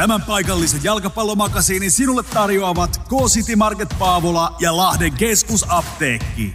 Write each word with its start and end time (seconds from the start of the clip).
Tämän 0.00 0.22
paikallisen 0.22 0.84
jalkapallomakasiinin 0.84 1.90
sinulle 1.90 2.22
tarjoavat 2.22 2.98
K-City 2.98 3.56
Market 3.56 3.88
Paavola 3.98 4.56
ja 4.60 4.76
Lahden 4.76 5.12
keskusapteekki. 5.12 6.54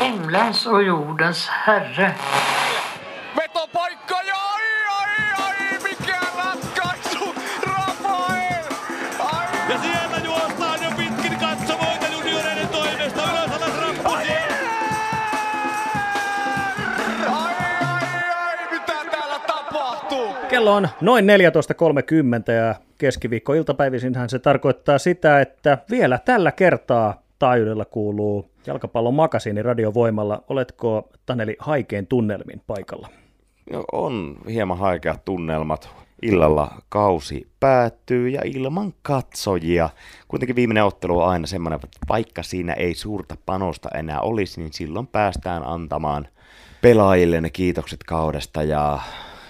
Himlens 0.00 0.66
och 0.66 0.82
jordens 0.82 1.48
herre. 1.66 2.14
Kello 20.58 20.74
on 20.74 20.88
noin 21.00 21.24
14.30 22.48 22.52
ja 22.52 22.74
keskiviikko-iltapäivisinhän 22.98 24.28
se 24.28 24.38
tarkoittaa 24.38 24.98
sitä, 24.98 25.40
että 25.40 25.78
vielä 25.90 26.18
tällä 26.24 26.52
kertaa 26.52 27.22
taajuudella 27.38 27.84
kuuluu 27.84 28.50
jalkapallon 28.66 29.14
makasiini 29.14 29.62
radiovoimalla. 29.62 30.42
Oletko 30.48 31.08
Taneli 31.26 31.56
haikein 31.58 32.06
tunnelmin 32.06 32.62
paikalla? 32.66 33.08
Joo, 33.70 33.84
On 33.92 34.36
hieman 34.48 34.78
haikeat 34.78 35.24
tunnelmat. 35.24 35.90
Illalla 36.22 36.82
kausi 36.88 37.48
päättyy 37.60 38.28
ja 38.28 38.40
ilman 38.44 38.94
katsojia. 39.02 39.90
Kuitenkin 40.28 40.56
viimeinen 40.56 40.84
ottelu 40.84 41.20
on 41.20 41.28
aina 41.28 41.46
semmoinen, 41.46 41.80
että 41.84 41.98
vaikka 42.08 42.42
siinä 42.42 42.72
ei 42.72 42.94
suurta 42.94 43.36
panosta 43.46 43.88
enää 43.94 44.20
olisi, 44.20 44.60
niin 44.60 44.72
silloin 44.72 45.06
päästään 45.06 45.62
antamaan 45.66 46.28
pelaajille 46.82 47.40
ne 47.40 47.50
kiitokset 47.50 48.04
kaudesta 48.04 48.62
ja 48.62 48.98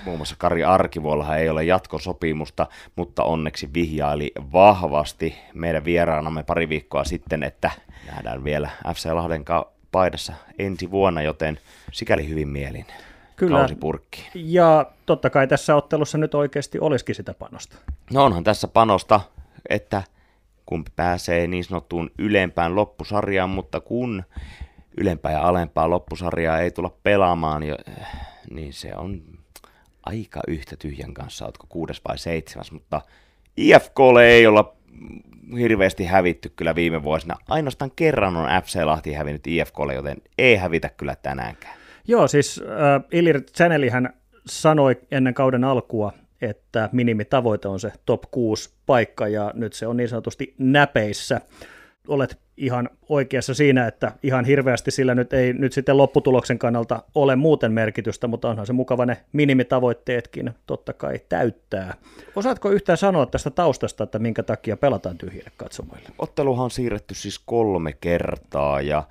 muun 0.08 0.18
muassa 0.18 0.34
Kari 0.38 0.64
Arkivuollahan 0.64 1.38
ei 1.38 1.48
ole 1.48 1.64
jatkosopimusta, 1.64 2.66
mutta 2.96 3.22
onneksi 3.22 3.70
vihjaili 3.74 4.32
vahvasti 4.52 5.34
meidän 5.54 5.84
vieraanamme 5.84 6.42
pari 6.42 6.68
viikkoa 6.68 7.04
sitten, 7.04 7.42
että 7.42 7.70
nähdään 8.06 8.44
vielä 8.44 8.70
FC 8.94 9.06
Lahden 9.12 9.44
paidassa 9.92 10.32
ensi 10.58 10.90
vuonna, 10.90 11.22
joten 11.22 11.58
sikäli 11.92 12.28
hyvin 12.28 12.48
mielin. 12.48 12.86
Kyllä. 13.36 13.58
Kausi 13.58 13.74
purkkiin. 13.74 14.26
Ja 14.34 14.86
totta 15.06 15.30
kai 15.30 15.46
tässä 15.46 15.76
ottelussa 15.76 16.18
nyt 16.18 16.34
oikeasti 16.34 16.78
olisikin 16.80 17.14
sitä 17.14 17.34
panosta. 17.34 17.76
No 18.12 18.24
onhan 18.24 18.44
tässä 18.44 18.68
panosta, 18.68 19.20
että 19.68 20.02
kumpi 20.66 20.90
pääsee 20.96 21.46
niin 21.46 21.64
sanottuun 21.64 22.10
ylempään 22.18 22.74
loppusarjaan, 22.74 23.50
mutta 23.50 23.80
kun 23.80 24.24
ylempää 24.96 25.32
ja 25.32 25.42
alempaa 25.42 25.90
loppusarjaa 25.90 26.58
ei 26.58 26.70
tulla 26.70 26.96
pelaamaan, 27.02 27.62
niin 28.50 28.72
se 28.72 28.92
on 28.96 29.22
aika 30.08 30.40
yhtä 30.48 30.76
tyhjän 30.76 31.14
kanssa, 31.14 31.44
oletko 31.44 31.66
kuudes 31.68 32.00
vai 32.08 32.18
seitsemäs, 32.18 32.72
mutta 32.72 33.00
IFKlle 33.56 34.26
ei 34.26 34.46
olla 34.46 34.76
hirveästi 35.58 36.04
hävitty 36.04 36.52
kyllä 36.56 36.74
viime 36.74 37.02
vuosina. 37.02 37.36
Ainoastaan 37.48 37.90
kerran 37.96 38.36
on 38.36 38.48
FC 38.64 38.84
Lahti 38.84 39.12
hävinnyt 39.12 39.46
IFKlle, 39.46 39.94
joten 39.94 40.16
ei 40.38 40.56
hävitä 40.56 40.88
kyllä 40.88 41.16
tänäänkään. 41.16 41.74
Joo, 42.08 42.28
siis 42.28 42.60
äh, 42.62 43.04
Ilir 43.12 43.42
Chanelihän 43.42 44.12
sanoi 44.46 44.96
ennen 45.10 45.34
kauden 45.34 45.64
alkua, 45.64 46.12
että 46.40 46.88
minimitavoite 46.92 47.68
on 47.68 47.80
se 47.80 47.92
top 48.06 48.22
6 48.30 48.70
paikka, 48.86 49.28
ja 49.28 49.52
nyt 49.54 49.72
se 49.72 49.86
on 49.86 49.96
niin 49.96 50.08
sanotusti 50.08 50.54
näpeissä. 50.58 51.40
Olet 52.08 52.38
ihan 52.56 52.90
oikeassa 53.08 53.54
siinä, 53.54 53.86
että 53.86 54.12
ihan 54.22 54.44
hirveästi 54.44 54.90
sillä 54.90 55.14
nyt 55.14 55.32
ei 55.32 55.52
nyt 55.52 55.72
sitten 55.72 55.96
lopputuloksen 55.96 56.58
kannalta 56.58 57.02
ole 57.14 57.36
muuten 57.36 57.72
merkitystä, 57.72 58.26
mutta 58.26 58.48
onhan 58.48 58.66
se 58.66 58.72
mukava 58.72 59.06
ne 59.06 59.16
minimitavoitteetkin 59.32 60.50
totta 60.66 60.92
kai 60.92 61.20
täyttää. 61.28 61.94
Osaatko 62.36 62.70
yhtään 62.70 62.98
sanoa 62.98 63.26
tästä 63.26 63.50
taustasta, 63.50 64.04
että 64.04 64.18
minkä 64.18 64.42
takia 64.42 64.76
pelataan 64.76 65.18
tyhjille 65.18 65.50
katsomoille? 65.56 66.08
Otteluhan 66.18 66.64
on 66.64 66.70
siirretty 66.70 67.14
siis 67.14 67.38
kolme 67.38 67.92
kertaa 67.92 68.80
ja 68.80 69.02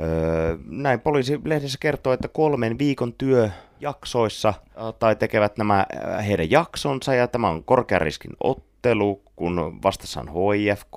öö, 0.00 0.56
näin 0.66 1.00
poliisilehdessä 1.00 1.78
kertoo, 1.80 2.12
että 2.12 2.28
kolmen 2.28 2.78
viikon 2.78 3.12
työjaksoissa 3.12 4.48
äh, 4.48 4.54
tai 4.98 5.16
tekevät 5.16 5.56
nämä 5.58 5.86
heidän 6.26 6.50
jaksonsa 6.50 7.14
ja 7.14 7.28
tämä 7.28 7.48
on 7.48 7.64
korkean 7.64 8.00
riskin 8.00 8.32
ottelu, 8.42 9.22
kun 9.36 9.78
vastassa 9.82 10.20
on 10.20 10.56
HIFK. 10.56 10.96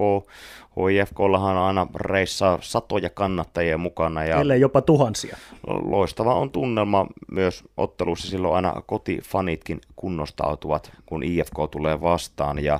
HIFKllahan 0.94 1.58
on 1.58 1.64
aina 1.64 1.88
reissaa 1.96 2.58
satoja 2.62 3.10
kannattajia 3.10 3.78
mukana 3.78 4.26
ja 4.26 4.42
Ellei 4.42 4.62
jopa 4.62 4.82
tuhansia. 4.82 5.38
loistava 5.68 6.36
on 6.36 6.52
tunnelma 6.52 7.08
myös 7.32 7.64
ottelussa, 7.78 8.28
silloin 8.28 8.56
aina 8.56 8.82
kotifanitkin 8.86 9.82
kunnostautuvat, 9.96 10.92
kun 11.06 11.24
IFK 11.24 11.56
tulee 11.72 12.02
vastaan 12.02 12.64
ja 12.64 12.80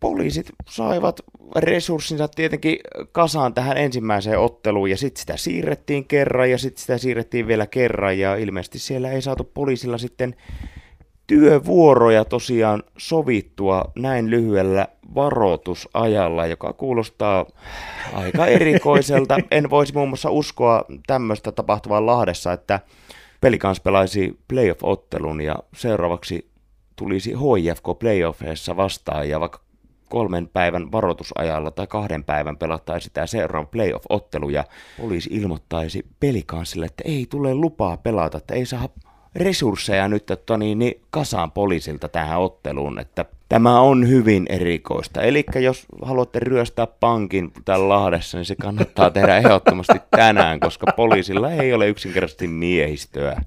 poliisit 0.00 0.46
saivat 0.68 1.20
resurssinsa 1.56 2.28
tietenkin 2.28 2.78
kasaan 3.12 3.54
tähän 3.54 3.76
ensimmäiseen 3.76 4.38
otteluun 4.38 4.90
ja 4.90 4.96
sitten 4.96 5.20
sitä 5.20 5.36
siirrettiin 5.36 6.04
kerran 6.04 6.50
ja 6.50 6.58
sitten 6.58 6.80
sitä 6.80 6.98
siirrettiin 6.98 7.46
vielä 7.46 7.66
kerran 7.66 8.18
ja 8.18 8.36
ilmeisesti 8.36 8.78
siellä 8.78 9.10
ei 9.10 9.22
saatu 9.22 9.50
poliisilla 9.54 9.98
sitten 9.98 10.34
työvuoroja 11.26 12.24
tosiaan 12.24 12.82
sovittua 12.98 13.84
näin 13.96 14.30
lyhyellä 14.30 14.88
varoitusajalla, 15.14 16.46
joka 16.46 16.72
kuulostaa 16.72 17.46
aika 18.12 18.46
erikoiselta. 18.46 19.36
En 19.50 19.70
voisi 19.70 19.94
muun 19.94 20.08
muassa 20.08 20.30
uskoa 20.30 20.84
tämmöistä 21.06 21.52
tapahtuvan 21.52 22.06
Lahdessa, 22.06 22.52
että 22.52 22.80
Pelikans 23.40 23.80
pelaisi 23.80 24.38
playoff-ottelun 24.48 25.40
ja 25.40 25.56
seuraavaksi 25.74 26.50
tulisi 26.96 27.30
HIFK 27.32 27.84
playoffeissa 27.98 28.76
vastaan 28.76 29.28
ja 29.28 29.40
vaikka 29.40 29.60
kolmen 30.08 30.48
päivän 30.48 30.92
varoitusajalla 30.92 31.70
tai 31.70 31.86
kahden 31.86 32.24
päivän 32.24 32.56
pelattaisi 32.56 33.10
tämä 33.12 33.26
seuraava 33.26 33.66
playoff-ottelu 33.66 34.50
ja 34.50 34.64
poliisi 35.00 35.30
ilmoittaisi 35.32 36.06
pelikansille, 36.20 36.86
että 36.86 37.02
ei 37.06 37.26
tule 37.30 37.54
lupaa 37.54 37.96
pelata, 37.96 38.38
että 38.38 38.54
ei 38.54 38.66
saa 38.66 38.88
resursseja 39.34 40.08
nyt 40.08 40.30
että 40.30 40.56
niin, 40.56 40.78
niin 40.78 41.00
kasaan 41.10 41.52
poliisilta 41.52 42.08
tähän 42.08 42.40
otteluun, 42.40 42.98
että 42.98 43.24
tämä 43.52 43.80
on 43.80 44.08
hyvin 44.08 44.46
erikoista. 44.48 45.22
Eli 45.22 45.44
jos 45.54 45.86
haluatte 46.02 46.38
ryöstää 46.38 46.86
pankin 46.86 47.52
täällä 47.64 47.88
Lahdessa, 47.88 48.38
niin 48.38 48.44
se 48.44 48.54
kannattaa 48.56 49.10
tehdä 49.10 49.36
ehdottomasti 49.36 49.98
tänään, 50.10 50.60
koska 50.60 50.92
poliisilla 50.96 51.52
ei 51.52 51.74
ole 51.74 51.88
yksinkertaisesti 51.88 52.48
miehistöä. 52.48 53.40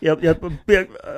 Ja, 0.00 0.16
ja 0.22 0.34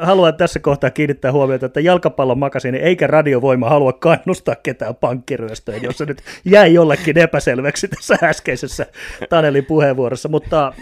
haluan 0.01 0.35
tässä 0.35 0.61
kohtaa 0.61 0.91
kiinnittää 0.91 1.33
huomiota, 1.33 1.67
että 1.67 1.81
jalkapallon 1.81 2.39
makasiini 2.39 2.79
eikä 2.79 3.07
radiovoima 3.07 3.69
halua 3.69 3.93
kannustaa 3.93 4.55
ketään 4.55 4.95
pankkiryöstöön, 4.95 5.83
jos 5.83 5.99
se 5.99 6.05
nyt 6.05 6.23
jäi 6.45 6.75
jollekin 6.75 7.19
epäselväksi 7.19 7.89
tässä 7.89 8.19
äskeisessä 8.23 8.87
Tanelin 9.29 9.65
puheenvuorossa. 9.65 10.29
Mutta 10.29 10.73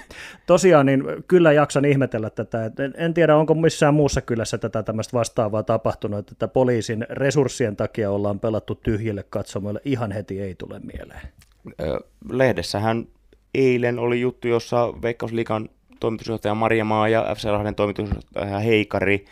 tosiaan 0.47 0.87
niin 0.87 1.05
kyllä 1.29 1.53
jaksan 1.53 1.85
ihmetellä 1.85 2.31
tätä. 2.31 2.65
En, 2.65 2.95
en 2.97 3.15
tiedä, 3.15 3.37
onko 3.37 3.55
missään 3.55 3.95
muussa 3.95 4.21
kylässä 4.21 4.59
tätä 4.59 4.83
tämmöistä 4.83 5.19
vastaavaa 5.19 5.63
tapahtunut, 5.63 6.31
että 6.31 6.49
poliisin 6.49 7.07
resurssien 7.49 7.77
takia 7.77 8.11
ollaan 8.11 8.41
pelattu 8.41 8.75
tyhjille 8.75 9.25
katsomoille. 9.31 9.81
Ihan 9.85 10.13
heti 10.13 10.41
ei 10.41 10.55
tule 10.55 10.81
mieleen. 10.93 11.21
Lehdessähän 12.31 13.07
eilen 13.55 13.99
oli 13.99 14.21
juttu, 14.21 14.49
jossa 14.49 14.93
Veikkausliikan 15.03 15.69
toimitusjohtaja 16.01 16.55
Maria 16.55 16.85
Maa 16.85 17.09
ja 17.09 17.35
FC 17.37 17.45
Lahden 17.45 17.75
toimitusjohtaja 17.75 18.59
Heikari 18.59 19.25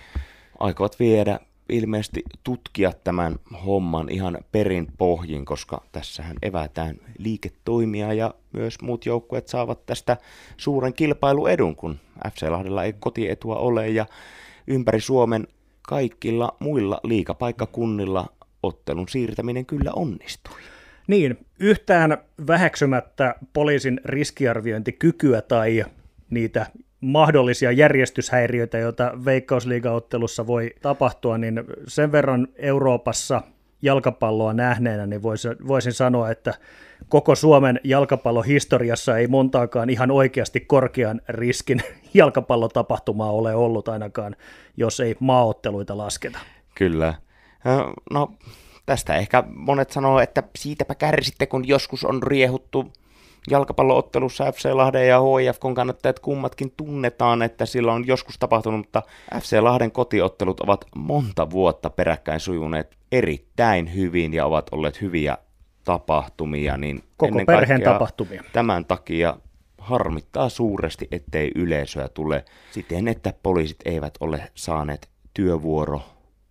aikovat 0.59 1.00
viedä 1.00 1.41
ilmeisesti 1.69 2.22
tutkia 2.44 2.93
tämän 3.04 3.37
homman 3.66 4.09
ihan 4.09 4.38
perin 4.53 4.87
pohjin, 4.98 5.44
koska 5.44 5.83
tässähän 5.93 6.37
evätään 6.43 6.97
liiketoimia 7.19 8.12
ja 8.12 8.34
myös 8.53 8.81
muut 8.83 9.06
joukkueet 9.06 9.48
saavat 9.48 9.87
tästä 9.87 10.16
suuren 10.56 10.94
kilpailuedun, 10.94 11.77
kun 11.77 11.98
FC 12.33 12.43
Lahdella 12.48 12.84
ei 12.84 12.93
kotietua 12.93 13.56
ole 13.56 13.88
ja 13.88 14.06
ympäri 14.66 15.00
Suomen 15.00 15.47
kaikilla 15.86 16.56
muilla 16.60 17.00
liikapaikkakunnilla 17.04 18.27
ottelun 18.62 19.09
siirtäminen 19.09 19.66
kyllä 19.66 19.92
onnistui. 19.92 20.60
Niin, 21.06 21.38
yhtään 21.60 22.18
väheksymättä 22.47 23.34
poliisin 23.53 24.00
riskiarviointikykyä 24.04 25.42
tai 25.42 25.84
niitä 26.30 26.66
mahdollisia 27.00 27.72
järjestyshäiriöitä, 27.72 28.78
joita 28.78 29.12
Veikkausliigaottelussa 29.24 30.47
voi 30.47 30.71
tapahtua, 30.83 31.38
niin 31.38 31.65
sen 31.89 32.12
verran 32.12 32.48
Euroopassa 32.56 33.42
jalkapalloa 33.83 34.55
nähneenä, 34.55 35.07
niin 35.07 35.23
voisin, 35.23 35.93
sanoa, 35.93 36.31
että 36.31 36.55
koko 37.09 37.34
Suomen 37.34 37.81
jalkapallohistoriassa 37.84 39.17
ei 39.19 39.27
montaakaan 39.27 39.91
ihan 39.91 40.11
oikeasti 40.11 40.61
korkean 40.61 41.21
riskin 41.28 41.83
jalkapallotapahtumaa 42.15 43.33
ole 43.33 43.55
ollut 43.55 43.89
ainakaan, 43.89 44.37
jos 44.77 45.01
ei 45.01 45.17
maaotteluita 45.21 45.97
lasketa. 45.97 46.39
Kyllä. 46.75 47.15
No, 48.11 48.34
tästä 48.87 49.17
ehkä 49.17 49.45
monet 49.55 49.91
sanoo, 49.91 50.21
että 50.21 50.43
siitäpä 50.59 50.95
kärsitte, 50.95 51.47
kun 51.47 51.69
joskus 51.69 52.05
on 52.05 52.23
riehuttu 52.23 52.93
jalkapalloottelussa 53.51 54.53
FC 54.53 54.69
Lahden 54.72 55.09
ja 55.09 55.21
HIFK 55.21 55.63
kannattajat 55.75 56.19
kummatkin 56.19 56.72
tunnetaan, 56.77 57.43
että 57.43 57.66
sillä 57.66 57.93
on 57.93 58.07
joskus 58.07 58.39
tapahtunut, 58.39 58.81
mutta 58.81 59.03
FC 59.41 59.59
Lahden 59.60 59.93
kotiottelut 59.93 60.60
ovat 60.60 60.84
monta 60.97 61.51
vuotta 61.51 61.91
peräkkäin 61.91 62.41
sujuneet 62.41 62.97
erittäin 63.13 63.95
hyvin 63.95 64.34
ja 64.34 64.47
ovat 64.47 64.66
olleet 64.72 65.01
hyviä 65.01 65.39
tapahtumia. 65.84 66.77
Niin 66.77 67.03
Koko 67.16 67.28
ennen 67.28 67.47
perheen 67.47 67.69
kaikkea 67.69 67.93
tapahtumia. 67.93 68.43
Tämän 68.53 68.84
takia 68.84 69.37
harmittaa 69.78 70.49
suuresti, 70.49 71.09
ettei 71.10 71.53
yleisöä 71.54 72.09
tule 72.09 72.45
siten, 72.71 73.09
että 73.09 73.33
poliisit 73.42 73.77
eivät 73.84 74.15
ole 74.21 74.51
saaneet 74.54 75.09
työvuoro 75.34 76.03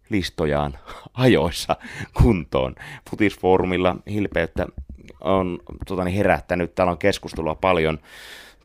listojaan 0.10 0.78
ajoissa 1.14 1.76
kuntoon. 2.22 2.76
Futisfoorumilla 3.10 3.96
hilpeyttä 4.10 4.68
on 5.22 5.60
tota, 5.88 6.04
niin 6.04 6.18
herättänyt, 6.18 6.76
täällä 6.76 6.92
on 6.92 6.98
keskustelua 6.98 7.56
paljon 7.56 8.00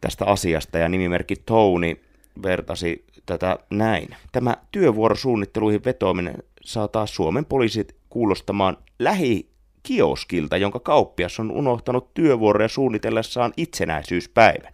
tästä 0.01 0.25
asiasta 0.25 0.79
ja 0.79 0.89
nimimerkki 0.89 1.37
Tony 1.37 2.01
vertasi 2.43 3.05
tätä 3.27 3.59
näin. 3.71 4.09
Tämä 4.33 4.57
työvuorosuunnitteluihin 4.73 5.85
vetoaminen 5.85 6.35
saa 6.65 6.89
taas 6.89 7.15
Suomen 7.15 7.45
poliisit 7.45 7.97
kuulostamaan 8.09 8.77
lähi 8.99 9.51
kioskilta, 9.83 10.57
jonka 10.57 10.81
kauppias 10.81 11.41
on 11.41 11.51
unohtanut 11.51 12.15
työvuoroja 12.15 12.69
suunnitellessaan 12.69 13.53
itsenäisyyspäivän. 13.57 14.73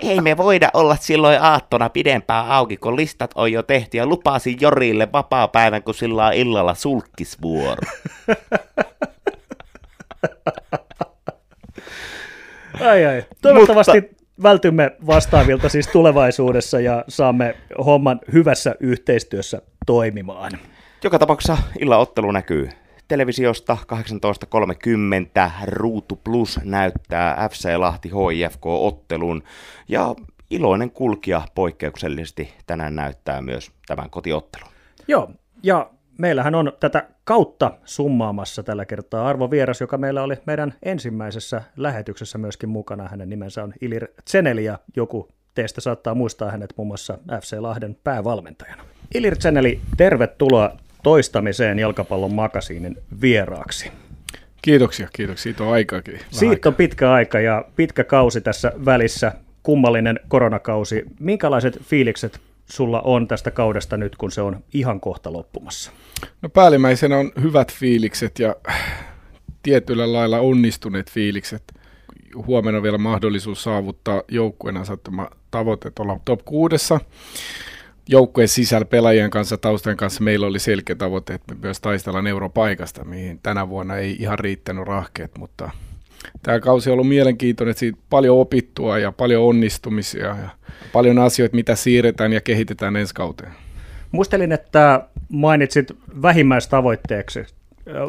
Ei 0.00 0.20
me 0.20 0.36
voida 0.36 0.70
olla 0.74 0.96
silloin 0.96 1.42
aattona 1.42 1.88
pidempään 1.88 2.46
auki, 2.46 2.76
kun 2.76 2.96
listat 2.96 3.30
on 3.34 3.52
jo 3.52 3.62
tehty 3.62 3.96
ja 3.96 4.06
lupasin 4.06 4.56
Jorille 4.60 5.08
vapaa-päivän, 5.12 5.82
kun 5.82 5.94
sillä 5.94 6.26
on 6.26 6.32
illalla 6.32 6.74
sulkkisvuoro. 6.74 7.82
Ai 12.80 13.06
ai. 13.06 13.24
Toivottavasti 13.42 14.00
Mutta... 14.00 14.24
vältymme 14.42 14.96
vastaavilta 15.06 15.68
siis 15.68 15.88
tulevaisuudessa 15.88 16.80
ja 16.80 17.04
saamme 17.08 17.54
homman 17.84 18.20
hyvässä 18.32 18.74
yhteistyössä 18.80 19.62
toimimaan. 19.86 20.52
Joka 21.04 21.18
tapauksessa 21.18 21.58
illaottelu 21.78 22.30
näkyy 22.32 22.68
televisiosta 23.08 23.76
18.30 23.92 25.50
Ruutu 25.66 26.20
Plus 26.24 26.60
näyttää 26.64 27.48
FC 27.50 27.76
Lahti 27.76 28.10
HIFK-ottelun 28.10 29.42
ja 29.88 30.14
iloinen 30.50 30.90
kulkija 30.90 31.42
poikkeuksellisesti 31.54 32.54
tänään 32.66 32.94
näyttää 32.94 33.42
myös 33.42 33.70
tämän 33.86 34.10
kotiottelun. 34.10 34.68
Joo, 35.08 35.30
ja 35.62 35.90
meillähän 36.18 36.54
on 36.54 36.72
tätä 36.80 37.08
kautta 37.28 37.70
summaamassa 37.84 38.62
tällä 38.62 38.84
kertaa 38.84 39.28
Arvo 39.28 39.50
Vieras, 39.50 39.80
joka 39.80 39.98
meillä 39.98 40.22
oli 40.22 40.34
meidän 40.46 40.74
ensimmäisessä 40.82 41.62
lähetyksessä 41.76 42.38
myöskin 42.38 42.68
mukana. 42.68 43.08
Hänen 43.08 43.28
nimensä 43.28 43.62
on 43.62 43.72
Ilir 43.80 44.06
Tseneli 44.24 44.64
ja 44.64 44.78
joku 44.96 45.28
teistä 45.54 45.80
saattaa 45.80 46.14
muistaa 46.14 46.50
hänet 46.50 46.74
muun 46.76 46.86
muassa 46.86 47.18
FC 47.40 47.56
Lahden 47.60 47.96
päävalmentajana. 48.04 48.84
Ilir 49.14 49.36
Tseneli, 49.36 49.80
tervetuloa 49.96 50.76
toistamiseen 51.02 51.78
jalkapallon 51.78 52.34
makasiinin 52.34 52.96
vieraaksi. 53.20 53.92
Kiitoksia, 54.62 55.08
kiitoksia. 55.12 55.42
Siitä 55.42 55.64
on 55.64 55.72
aikaakin. 55.72 56.20
Siitä 56.30 56.68
on 56.68 56.74
pitkä 56.74 57.12
aika 57.12 57.40
ja 57.40 57.64
pitkä 57.76 58.04
kausi 58.04 58.40
tässä 58.40 58.72
välissä, 58.84 59.32
kummallinen 59.62 60.20
koronakausi. 60.28 61.04
Minkälaiset 61.20 61.78
fiilikset 61.82 62.40
sulla 62.70 63.00
on 63.00 63.28
tästä 63.28 63.50
kaudesta 63.50 63.96
nyt, 63.96 64.16
kun 64.16 64.30
se 64.30 64.42
on 64.42 64.64
ihan 64.74 65.00
kohta 65.00 65.32
loppumassa? 65.32 65.92
No 66.42 66.48
päällimmäisenä 66.48 67.18
on 67.18 67.32
hyvät 67.40 67.72
fiilikset 67.72 68.38
ja 68.38 68.56
tietyllä 69.62 70.12
lailla 70.12 70.38
onnistuneet 70.38 71.10
fiilikset. 71.10 71.62
Huomenna 72.46 72.82
vielä 72.82 72.98
mahdollisuus 72.98 73.62
saavuttaa 73.62 74.22
joukkueen 74.28 74.76
asettama 74.76 75.30
tavoite 75.50 75.92
olla 75.98 76.20
top 76.24 76.44
kuudessa 76.44 77.00
joukkueen 78.08 78.48
sisällä 78.48 78.84
pelaajien 78.84 79.30
kanssa, 79.30 79.56
taustojen 79.56 79.96
kanssa 79.96 80.24
meillä 80.24 80.46
oli 80.46 80.58
selkeä 80.58 80.96
tavoite, 80.96 81.34
että 81.34 81.54
me 81.54 81.60
myös 81.62 81.80
taistellaan 81.80 82.26
europaikasta, 82.26 83.04
mihin 83.04 83.40
tänä 83.42 83.68
vuonna 83.68 83.96
ei 83.96 84.16
ihan 84.18 84.38
riittänyt 84.38 84.86
rahkeet, 84.86 85.38
mutta 85.38 85.70
tämä 86.42 86.60
kausi 86.60 86.90
on 86.90 86.92
ollut 86.92 87.08
mielenkiintoinen, 87.08 87.70
että 87.70 87.80
siitä 87.80 87.98
paljon 88.10 88.38
opittua 88.38 88.98
ja 88.98 89.12
paljon 89.12 89.44
onnistumisia 89.44 90.26
ja 90.26 90.48
paljon 90.92 91.18
asioita, 91.18 91.56
mitä 91.56 91.74
siirretään 91.74 92.32
ja 92.32 92.40
kehitetään 92.40 92.96
ensi 92.96 93.14
kauteen. 93.14 93.52
Muistelin, 94.12 94.52
että 94.52 95.08
mainitsit 95.28 95.92
vähimmäistavoitteeksi, 96.22 97.40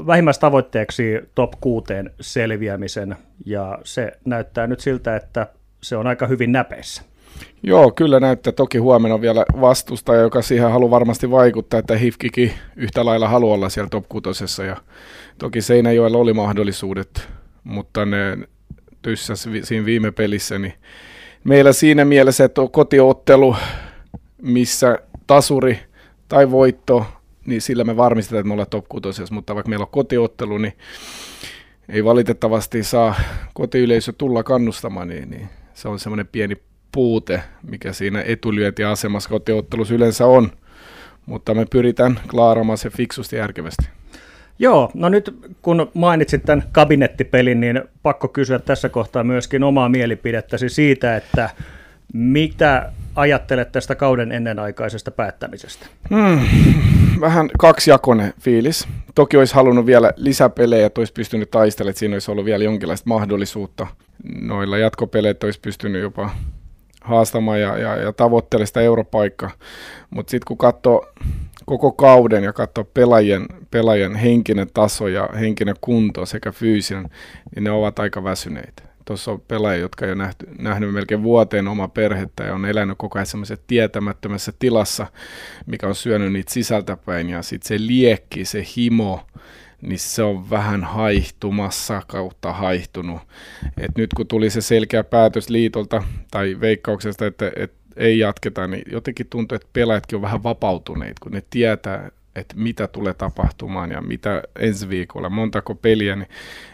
vähimmäistavoitteeksi 0.08 1.04
top 1.36 1.54
6 1.62 1.86
selviämisen 2.22 3.16
ja 3.46 3.80
se 3.84 4.12
näyttää 4.26 4.68
nyt 4.68 4.80
siltä, 4.80 5.16
että 5.16 5.48
se 5.84 5.98
on 5.98 6.08
aika 6.08 6.28
hyvin 6.28 6.52
näpeissä. 6.52 7.04
Joo, 7.64 7.92
kyllä 7.92 8.20
näyttää. 8.20 8.54
Toki 8.54 8.78
huomenna 8.78 9.16
on 9.16 9.22
vielä 9.22 9.46
vastustaja, 9.62 10.22
joka 10.22 10.42
siihen 10.42 10.72
haluaa 10.72 10.92
varmasti 10.92 11.32
vaikuttaa, 11.32 11.80
että 11.80 11.98
Hifkikin 11.98 12.52
yhtä 12.76 13.06
lailla 13.06 13.28
haluaa 13.28 13.56
olla 13.56 13.70
siellä 13.70 13.90
top 13.90 14.06
6. 14.10 14.64
Ja 14.68 14.78
toki 15.38 15.62
Seinäjoella 15.62 16.18
oli 16.18 16.34
mahdollisuudet, 16.34 17.30
mutta 17.70 18.06
ne 18.06 18.38
tyssäs 19.02 19.48
siinä 19.64 19.86
viime 19.86 20.12
pelissä. 20.12 20.60
Niin 20.60 20.74
meillä 21.44 21.74
siinä 21.74 22.06
mielessä, 22.06 22.44
että 22.44 22.62
on 22.62 22.72
kotiottelu, 22.72 23.56
missä 24.42 25.00
tasuri 25.28 25.80
tai 26.28 26.52
voitto, 26.52 27.06
niin 27.46 27.62
sillä 27.62 27.84
me 27.84 27.98
varmistetaan, 27.98 28.40
että 28.40 28.48
me 28.48 28.54
ollaan 28.54 28.70
top 28.70 28.86
6. 28.90 29.24
Mutta 29.32 29.56
vaikka 29.56 29.70
meillä 29.70 29.84
on 29.84 29.92
kotiottelu, 29.92 30.58
niin 30.58 30.74
ei 31.90 32.04
valitettavasti 32.04 32.84
saa 32.84 33.16
kotiyleisö 33.54 34.14
tulla 34.14 34.44
kannustamaan, 34.44 35.08
niin, 35.08 35.30
niin 35.30 35.50
se 35.74 35.88
on 35.88 36.00
semmoinen 36.00 36.28
pieni 36.28 36.56
puute, 36.92 37.44
mikä 37.64 37.94
siinä 37.94 38.24
etulyöntiasemassa 38.28 39.30
kotiottelussa 39.30 39.94
yleensä 39.94 40.26
on, 40.26 40.52
mutta 41.26 41.54
me 41.54 41.66
pyritään 41.66 42.20
klaaramaan 42.32 42.78
se 42.78 42.90
fiksusti 42.90 43.36
järkevästi. 43.36 43.99
Joo, 44.60 44.92
no 44.94 45.10
nyt 45.10 45.36
kun 45.62 45.92
mainitsit 45.94 46.44
tämän 46.46 46.64
kabinettipelin, 46.72 47.60
niin 47.60 47.82
pakko 48.04 48.28
kysyä 48.28 48.60
tässä 48.60 48.90
kohtaa 48.90 49.24
myöskin 49.24 49.64
omaa 49.64 49.90
mielipidettäsi 49.90 50.70
siitä, 50.70 51.16
että 51.16 51.50
mitä 52.14 52.92
ajattelet 53.16 53.72
tästä 53.72 53.96
kauden 53.96 54.32
ennenaikaisesta 54.32 55.12
päättämisestä? 55.12 55.86
Hmm, 56.10 56.40
vähän 57.22 57.50
kaksijakoinen 57.60 58.34
fiilis. 58.42 58.88
Toki 59.16 59.38
olisi 59.38 59.56
halunnut 59.56 59.86
vielä 59.86 60.12
lisäpelejä, 60.16 60.86
että 60.86 61.02
olisi 61.02 61.14
pystynyt 61.14 61.52
taistelemaan, 61.52 61.90
että 61.90 62.00
siinä 62.00 62.16
olisi 62.16 62.32
ollut 62.32 62.46
vielä 62.46 62.64
jonkinlaista 62.64 63.10
mahdollisuutta. 63.10 63.88
Noilla 64.42 64.78
jatkopeleillä 64.78 65.40
olisi 65.44 65.60
pystynyt 65.60 66.02
jopa 66.02 66.30
haastamaan 67.02 67.62
ja, 67.62 67.78
ja, 67.78 67.96
ja 67.96 68.14
tavoittele 68.14 68.66
sitä 68.66 68.82
europaikkaa. 68.82 69.52
Mutta 70.10 70.32
sitten 70.32 70.46
kun 70.48 70.58
katsoo 70.58 71.06
koko 71.70 71.92
kauden 71.92 72.44
ja 72.44 72.54
katsoo 72.54 72.84
pelaajien, 72.84 73.46
pelaajien 73.72 74.16
henkinen 74.16 74.68
taso 74.74 75.08
ja 75.08 75.30
henkinen 75.40 75.76
kunto 75.82 76.26
sekä 76.26 76.52
fyysinen, 76.52 77.10
niin 77.56 77.64
ne 77.64 77.72
ovat 77.72 78.00
aika 78.00 78.24
väsyneitä. 78.24 78.84
Tuossa 79.06 79.32
on 79.32 79.42
pelaajia, 79.42 79.82
jotka 79.82 80.06
on 80.06 80.18
nähty, 80.18 80.48
nähnyt 80.60 80.94
melkein 80.94 81.24
vuoteen 81.24 81.68
oma 81.68 81.88
perhettä 81.88 82.44
ja 82.44 82.54
on 82.56 82.66
elänyt 82.66 82.98
koko 82.98 83.20
ajan 83.20 83.26
semmoisessa 83.26 83.64
tietämättömässä 83.68 84.54
tilassa, 84.60 85.08
mikä 85.66 85.88
on 85.88 85.96
syönyt 85.96 86.34
niitä 86.34 86.54
sisältäpäin 86.54 87.30
ja 87.30 87.42
sitten 87.42 87.68
se 87.68 87.88
liekki, 87.88 88.46
se 88.46 88.66
himo, 88.78 89.26
niin 89.82 90.00
se 90.00 90.24
on 90.24 90.50
vähän 90.50 90.84
haihtumassa 90.84 92.02
kautta 92.08 92.54
haihtunut. 92.54 93.22
Et 93.78 93.98
nyt 93.98 94.14
kun 94.14 94.28
tuli 94.28 94.50
se 94.50 94.62
selkeä 94.62 95.04
päätös 95.04 95.50
liitolta 95.50 96.04
tai 96.32 96.58
veikkauksesta, 96.60 97.26
että, 97.26 97.52
että 97.56 97.79
ei 98.00 98.20
jatketa, 98.20 98.68
niin 98.68 98.84
jotenkin 98.92 99.28
tuntuu, 99.30 99.56
että 99.56 99.68
pelaajatkin 99.74 100.16
on 100.16 100.22
vähän 100.22 100.44
vapautuneet, 100.44 101.20
kun 101.20 101.32
ne 101.32 101.44
tietää, 101.50 102.12
että 102.36 102.56
mitä 102.58 102.88
tulee 102.88 103.14
tapahtumaan 103.14 103.92
ja 103.92 104.02
mitä 104.02 104.44
ensi 104.60 104.90
viikolla, 104.90 105.30
montako 105.30 105.76
peliä, 105.76 106.16
niin, 106.16 106.30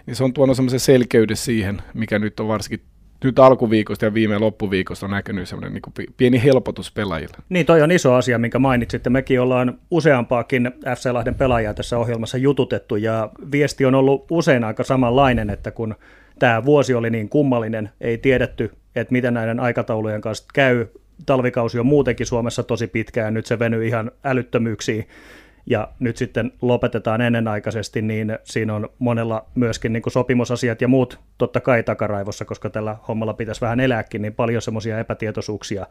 niin 0.05 0.15
se 0.15 0.23
on 0.23 0.33
tuonut 0.33 0.55
semmoisen 0.55 0.79
selkeyden 0.79 1.37
siihen, 1.37 1.81
mikä 1.93 2.19
nyt 2.19 2.39
on 2.39 2.47
varsinkin 2.47 2.81
nyt 3.23 3.39
alkuviikosta 3.39 4.05
ja 4.05 4.13
viime 4.13 4.37
loppuviikosta 4.37 5.05
on 5.05 5.11
näkynyt 5.11 5.49
semmoinen 5.49 5.73
niin 5.73 6.07
pieni 6.17 6.43
helpotus 6.43 6.91
pelaajille. 6.91 7.37
Niin, 7.49 7.65
toi 7.65 7.81
on 7.81 7.91
iso 7.91 8.13
asia, 8.13 8.39
minkä 8.39 8.59
mainitsitte. 8.59 9.09
Mekin 9.09 9.41
ollaan 9.41 9.79
useampaakin 9.91 10.71
FC 10.97 11.11
Lahden 11.11 11.35
pelaajaa 11.35 11.73
tässä 11.73 11.97
ohjelmassa 11.97 12.37
jututettu, 12.37 12.95
ja 12.95 13.29
viesti 13.51 13.85
on 13.85 13.95
ollut 13.95 14.25
usein 14.29 14.63
aika 14.63 14.83
samanlainen, 14.83 15.49
että 15.49 15.71
kun 15.71 15.95
tämä 16.39 16.65
vuosi 16.65 16.93
oli 16.93 17.09
niin 17.09 17.29
kummallinen, 17.29 17.89
ei 18.01 18.17
tiedetty, 18.17 18.71
että 18.95 19.11
miten 19.11 19.33
näiden 19.33 19.59
aikataulujen 19.59 20.21
kanssa 20.21 20.45
käy. 20.53 20.87
Talvikausi 21.25 21.79
on 21.79 21.85
muutenkin 21.85 22.25
Suomessa 22.25 22.63
tosi 22.63 22.87
pitkään, 22.87 23.33
nyt 23.33 23.45
se 23.45 23.59
venyy 23.59 23.87
ihan 23.87 24.11
älyttömyyksiin. 24.23 25.07
ja 25.65 25.87
nyt 25.99 26.17
sitten 26.17 26.51
lopetetaan 26.61 27.21
ennenaikaisesti, 27.21 28.01
niin 28.01 28.39
siinä 28.43 28.75
on 28.75 28.89
monella 28.99 29.45
myöskin 29.55 29.93
niin 29.93 30.03
sopimusasiat 30.07 30.81
ja 30.81 30.87
muut 30.87 31.19
totta 31.37 31.59
kai 31.59 31.83
takaraivossa, 31.83 32.45
koska 32.45 32.69
tällä 32.69 32.95
hommalla 33.07 33.33
pitäisi 33.33 33.61
vähän 33.61 33.79
elääkin, 33.79 34.21
niin 34.21 34.33
paljon 34.33 34.61
semmoisia 34.61 34.99
epätietoisuuksia 34.99 35.85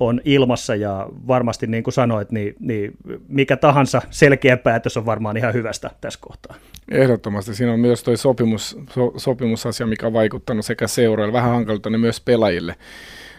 on 0.00 0.20
ilmassa 0.24 0.74
ja 0.74 1.08
varmasti 1.26 1.66
niin 1.66 1.84
kuin 1.84 1.94
sanoit, 1.94 2.32
niin, 2.32 2.54
niin 2.60 2.92
mikä 3.28 3.56
tahansa 3.56 4.02
selkeä 4.10 4.56
päätös 4.56 4.96
on 4.96 5.06
varmaan 5.06 5.36
ihan 5.36 5.54
hyvästä 5.54 5.90
tässä 6.00 6.18
kohtaa. 6.22 6.56
Ehdottomasti. 6.90 7.54
Siinä 7.54 7.72
on 7.72 7.80
myös 7.80 8.02
tuo 8.02 8.16
sopimus, 8.16 8.78
so, 8.90 9.12
sopimusasia, 9.16 9.86
mikä 9.86 10.06
on 10.06 10.12
vaikuttanut 10.12 10.64
sekä 10.64 10.86
seuroille, 10.86 11.32
vähän 11.32 11.50
hankalta 11.50 11.90
myös 11.90 12.20
pelaajille. 12.20 12.74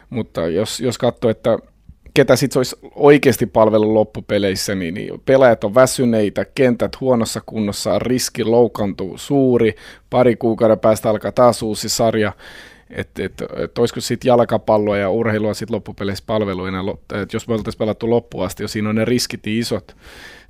Mutta 0.09 0.47
jos, 0.47 0.79
jos 0.79 0.97
katsoo, 0.97 1.31
että 1.31 1.57
ketä 2.15 2.35
sitten 2.35 2.59
olisi 2.59 2.75
oikeasti 2.95 3.45
palvellut 3.45 3.93
loppupeleissä, 3.93 4.75
niin, 4.75 4.93
niin 4.93 5.21
pelaajat 5.25 5.63
on 5.63 5.75
väsyneitä, 5.75 6.45
kentät 6.45 7.01
huonossa 7.01 7.41
kunnossa, 7.45 7.99
riski 7.99 8.43
loukantuu 8.43 9.17
suuri, 9.17 9.75
pari 10.09 10.35
kuukauden 10.35 10.79
päästä 10.79 11.09
alkaa 11.09 11.31
taas 11.31 11.61
uusi 11.61 11.89
sarja, 11.89 12.33
että 12.89 13.23
et, 13.23 13.41
et, 13.57 13.77
olisiko 13.77 14.01
sitten 14.01 14.29
jalkapalloa 14.29 14.97
ja 14.97 15.09
urheilua 15.09 15.53
sitten 15.53 15.75
loppupeleissä 15.75 16.23
palveluina, 16.27 16.83
että 17.21 17.35
jos 17.35 17.47
me 17.47 17.53
oltaisiin 17.53 17.79
pelattu 17.79 18.09
loppuun 18.09 18.45
asti, 18.45 18.63
jos 18.63 18.71
siinä 18.71 18.89
on 18.89 18.95
ne 18.95 19.05
riskit 19.05 19.47
isot, 19.47 19.95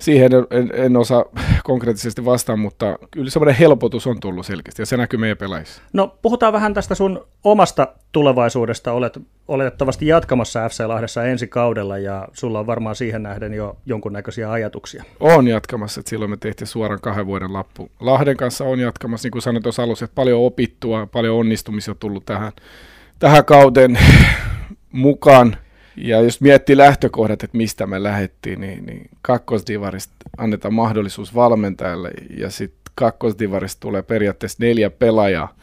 siihen 0.00 0.32
en, 0.50 0.70
en 0.74 0.96
osaa 0.96 1.24
konkreettisesti 1.64 2.24
vastaan, 2.24 2.58
mutta 2.58 2.98
kyllä 3.10 3.30
semmoinen 3.30 3.54
helpotus 3.54 4.06
on 4.06 4.20
tullut 4.20 4.46
selkeästi 4.46 4.82
ja 4.82 4.86
se 4.86 4.96
näkyy 4.96 5.20
meidän 5.20 5.38
pelaajissa. 5.38 5.82
No 5.92 6.18
puhutaan 6.22 6.52
vähän 6.52 6.74
tästä 6.74 6.94
sun 6.94 7.26
omasta 7.44 7.88
tulevaisuudesta. 8.16 8.92
Olet 8.92 9.20
oletettavasti 9.48 10.06
jatkamassa 10.06 10.68
FC 10.68 10.80
Lahdessa 10.86 11.24
ensi 11.24 11.48
kaudella 11.48 11.98
ja 11.98 12.28
sulla 12.32 12.58
on 12.58 12.66
varmaan 12.66 12.96
siihen 12.96 13.22
nähden 13.22 13.54
jo 13.54 13.76
jonkunnäköisiä 13.86 14.52
ajatuksia. 14.52 15.04
On 15.20 15.48
jatkamassa, 15.48 16.00
että 16.00 16.10
silloin 16.10 16.30
me 16.30 16.36
tehtiin 16.36 16.68
suoran 16.68 17.00
kahden 17.00 17.26
vuoden 17.26 17.52
lappu. 17.52 17.90
Lahden 18.00 18.36
kanssa 18.36 18.64
on 18.64 18.80
jatkamassa, 18.80 19.26
niin 19.26 19.32
kuin 19.32 19.42
sanoin 19.42 19.62
tuossa 19.62 19.82
alussa, 19.82 20.04
että 20.04 20.14
paljon 20.14 20.40
opittua, 20.40 21.06
paljon 21.06 21.36
onnistumisia 21.36 21.92
on 21.92 21.98
tullut 21.98 22.24
tähän, 22.24 22.52
tähän 23.18 23.44
kauden 23.44 23.98
mukaan 24.92 25.56
ja 25.96 26.20
jos 26.20 26.40
miettii 26.40 26.76
lähtökohdat, 26.76 27.42
että 27.42 27.56
mistä 27.56 27.86
me 27.86 28.02
lähdettiin, 28.02 28.60
niin, 28.60 28.86
niin 28.86 29.10
kakkosdivarista 29.22 30.14
annetaan 30.38 30.74
mahdollisuus 30.74 31.34
valmentajalle 31.34 32.10
ja 32.38 32.50
sitten 32.50 32.92
kakkosdivarista 32.94 33.80
tulee 33.80 34.02
periaatteessa 34.02 34.58
neljä 34.60 34.90
pelaajaa 34.90 35.54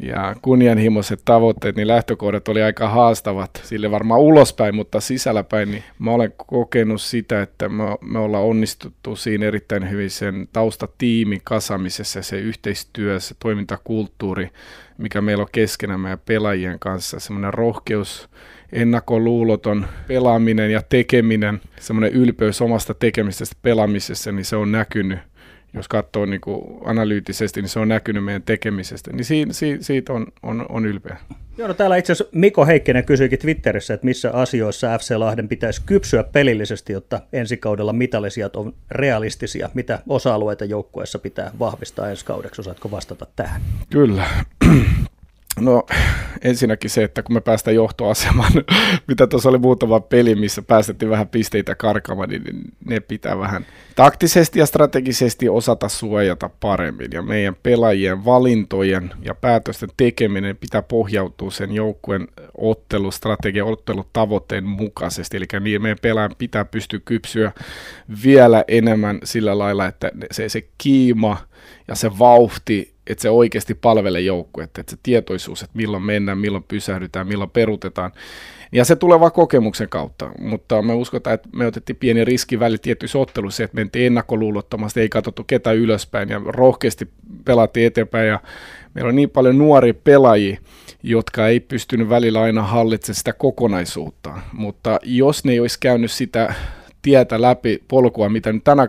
ja 0.00 0.36
kunnianhimoiset 0.42 1.20
tavoitteet, 1.24 1.76
niin 1.76 1.88
lähtökohdat 1.88 2.48
oli 2.48 2.62
aika 2.62 2.88
haastavat 2.88 3.50
sille 3.64 3.90
varmaan 3.90 4.20
ulospäin, 4.20 4.74
mutta 4.74 5.00
sisälläpäin, 5.00 5.70
niin 5.70 5.82
mä 5.98 6.10
olen 6.10 6.32
kokenut 6.46 7.00
sitä, 7.00 7.42
että 7.42 7.68
me, 7.68 7.84
me 8.00 8.18
ollaan 8.18 8.44
onnistuttu 8.44 9.16
siinä 9.16 9.46
erittäin 9.46 9.90
hyvin 9.90 10.10
sen 10.10 10.48
taustatiimin 10.52 11.40
kasamisessa, 11.44 12.22
se 12.22 12.38
yhteistyö, 12.38 13.20
se 13.20 13.34
toimintakulttuuri, 13.38 14.50
mikä 14.98 15.20
meillä 15.20 15.42
on 15.42 15.48
keskenämme 15.52 16.10
ja 16.10 16.16
pelaajien 16.16 16.78
kanssa, 16.78 17.20
semmoinen 17.20 17.54
rohkeus, 17.54 18.28
ennakkoluuloton 18.72 19.86
pelaaminen 20.08 20.70
ja 20.70 20.82
tekeminen, 20.88 21.60
semmoinen 21.80 22.12
ylpeys 22.12 22.62
omasta 22.62 22.94
tekemisestä 22.94 23.56
pelaamisessa, 23.62 24.32
niin 24.32 24.44
se 24.44 24.56
on 24.56 24.72
näkynyt 24.72 25.18
jos 25.74 25.88
katsoo 25.88 26.26
niin 26.26 26.40
kuin 26.40 26.64
analyyttisesti, 26.84 27.62
niin 27.62 27.68
se 27.68 27.78
on 27.78 27.88
näkynyt 27.88 28.24
meidän 28.24 28.42
tekemisestä, 28.42 29.12
niin 29.12 29.24
siitä, 29.24 29.52
siitä 29.80 30.12
on, 30.12 30.26
on, 30.42 30.66
on 30.68 30.86
ylpeä. 30.86 31.16
Joo, 31.58 31.68
no 31.68 31.74
täällä 31.74 31.96
itse 31.96 32.12
asiassa 32.12 32.32
Miko 32.38 32.66
Heikkinen 32.66 33.04
kysyikin 33.04 33.38
Twitterissä, 33.38 33.94
että 33.94 34.04
missä 34.04 34.30
asioissa 34.30 34.98
FC 34.98 35.14
Lahden 35.16 35.48
pitäisi 35.48 35.82
kypsyä 35.86 36.24
pelillisesti, 36.24 36.92
jotta 36.92 37.20
ensi 37.32 37.56
kaudella 37.56 37.92
mitallisijat 37.92 38.56
on 38.56 38.74
realistisia. 38.90 39.70
Mitä 39.74 39.98
osa-alueita 40.08 40.64
joukkueessa 40.64 41.18
pitää 41.18 41.50
vahvistaa 41.58 42.10
ensi 42.10 42.24
kaudeksi? 42.24 42.60
Osaatko 42.60 42.90
vastata 42.90 43.26
tähän? 43.36 43.60
Kyllä. 43.90 44.26
No 45.60 45.86
ensinnäkin 46.42 46.90
se, 46.90 47.04
että 47.04 47.22
kun 47.22 47.34
me 47.34 47.40
päästään 47.40 47.74
johtoasemaan, 47.74 48.52
mitä 49.08 49.26
tuossa 49.26 49.48
oli 49.48 49.58
muutama 49.58 50.00
peli, 50.00 50.34
missä 50.34 50.62
päästettiin 50.62 51.10
vähän 51.10 51.28
pisteitä 51.28 51.74
karkaamaan, 51.74 52.28
niin 52.28 52.42
ne 52.84 53.00
pitää 53.00 53.38
vähän 53.38 53.66
taktisesti 53.96 54.58
ja 54.58 54.66
strategisesti 54.66 55.48
osata 55.48 55.88
suojata 55.88 56.50
paremmin. 56.60 57.08
Ja 57.12 57.22
meidän 57.22 57.56
pelaajien 57.62 58.24
valintojen 58.24 59.10
ja 59.22 59.34
päätösten 59.34 59.88
tekeminen 59.96 60.56
pitää 60.56 60.82
pohjautua 60.82 61.50
sen 61.50 61.72
joukkueen 61.72 62.28
ottelustrategian, 62.58 63.66
ottelutavoitteen 63.66 64.64
mukaisesti. 64.64 65.36
Eli 65.36 65.46
niin 65.60 65.82
meidän 65.82 65.98
pelaajan 66.02 66.34
pitää 66.38 66.64
pystyä 66.64 67.00
kypsyä 67.04 67.52
vielä 68.24 68.64
enemmän 68.68 69.18
sillä 69.24 69.58
lailla, 69.58 69.86
että 69.86 70.10
se, 70.30 70.48
se 70.48 70.68
kiima 70.78 71.36
ja 71.88 71.94
se 71.94 72.18
vauhti 72.18 72.91
että 73.06 73.22
se 73.22 73.30
oikeasti 73.30 73.74
palvelee 73.74 74.20
joukkuetta, 74.20 74.80
että 74.80 74.90
se 74.90 74.96
tietoisuus, 75.02 75.62
että 75.62 75.76
milloin 75.76 76.02
mennään, 76.02 76.38
milloin 76.38 76.64
pysähdytään, 76.68 77.26
milloin 77.26 77.50
perutetaan. 77.50 78.12
Ja 78.72 78.84
se 78.84 78.96
tulee 78.96 79.20
vaan 79.20 79.32
kokemuksen 79.32 79.88
kautta, 79.88 80.30
mutta 80.38 80.82
me 80.82 80.92
uskotaan, 80.92 81.34
että 81.34 81.48
me 81.52 81.66
otettiin 81.66 81.96
pieni 81.96 82.24
riski 82.24 82.60
väli 82.60 82.78
tietyissä 82.78 83.18
otteluissa, 83.18 83.64
että 83.64 83.74
mentiin 83.74 84.06
ennakkoluulottomasti, 84.06 85.00
ei 85.00 85.08
katsottu 85.08 85.44
ketä 85.44 85.72
ylöspäin 85.72 86.28
ja 86.28 86.40
rohkeasti 86.44 87.08
pelattiin 87.44 87.86
eteenpäin 87.86 88.28
ja 88.28 88.40
meillä 88.94 89.08
on 89.08 89.16
niin 89.16 89.30
paljon 89.30 89.58
nuoria 89.58 89.94
pelaajia, 89.94 90.58
jotka 91.02 91.48
ei 91.48 91.60
pystynyt 91.60 92.08
välillä 92.08 92.40
aina 92.40 92.62
hallitsemaan 92.62 93.16
sitä 93.16 93.32
kokonaisuutta, 93.32 94.38
mutta 94.52 94.98
jos 95.02 95.44
ne 95.44 95.52
ei 95.52 95.60
olisi 95.60 95.78
käynyt 95.80 96.10
sitä 96.10 96.54
tietä 97.02 97.42
läpi 97.42 97.82
polkua, 97.88 98.28
mitä 98.28 98.52
nyt 98.52 98.64
tänä 98.64 98.88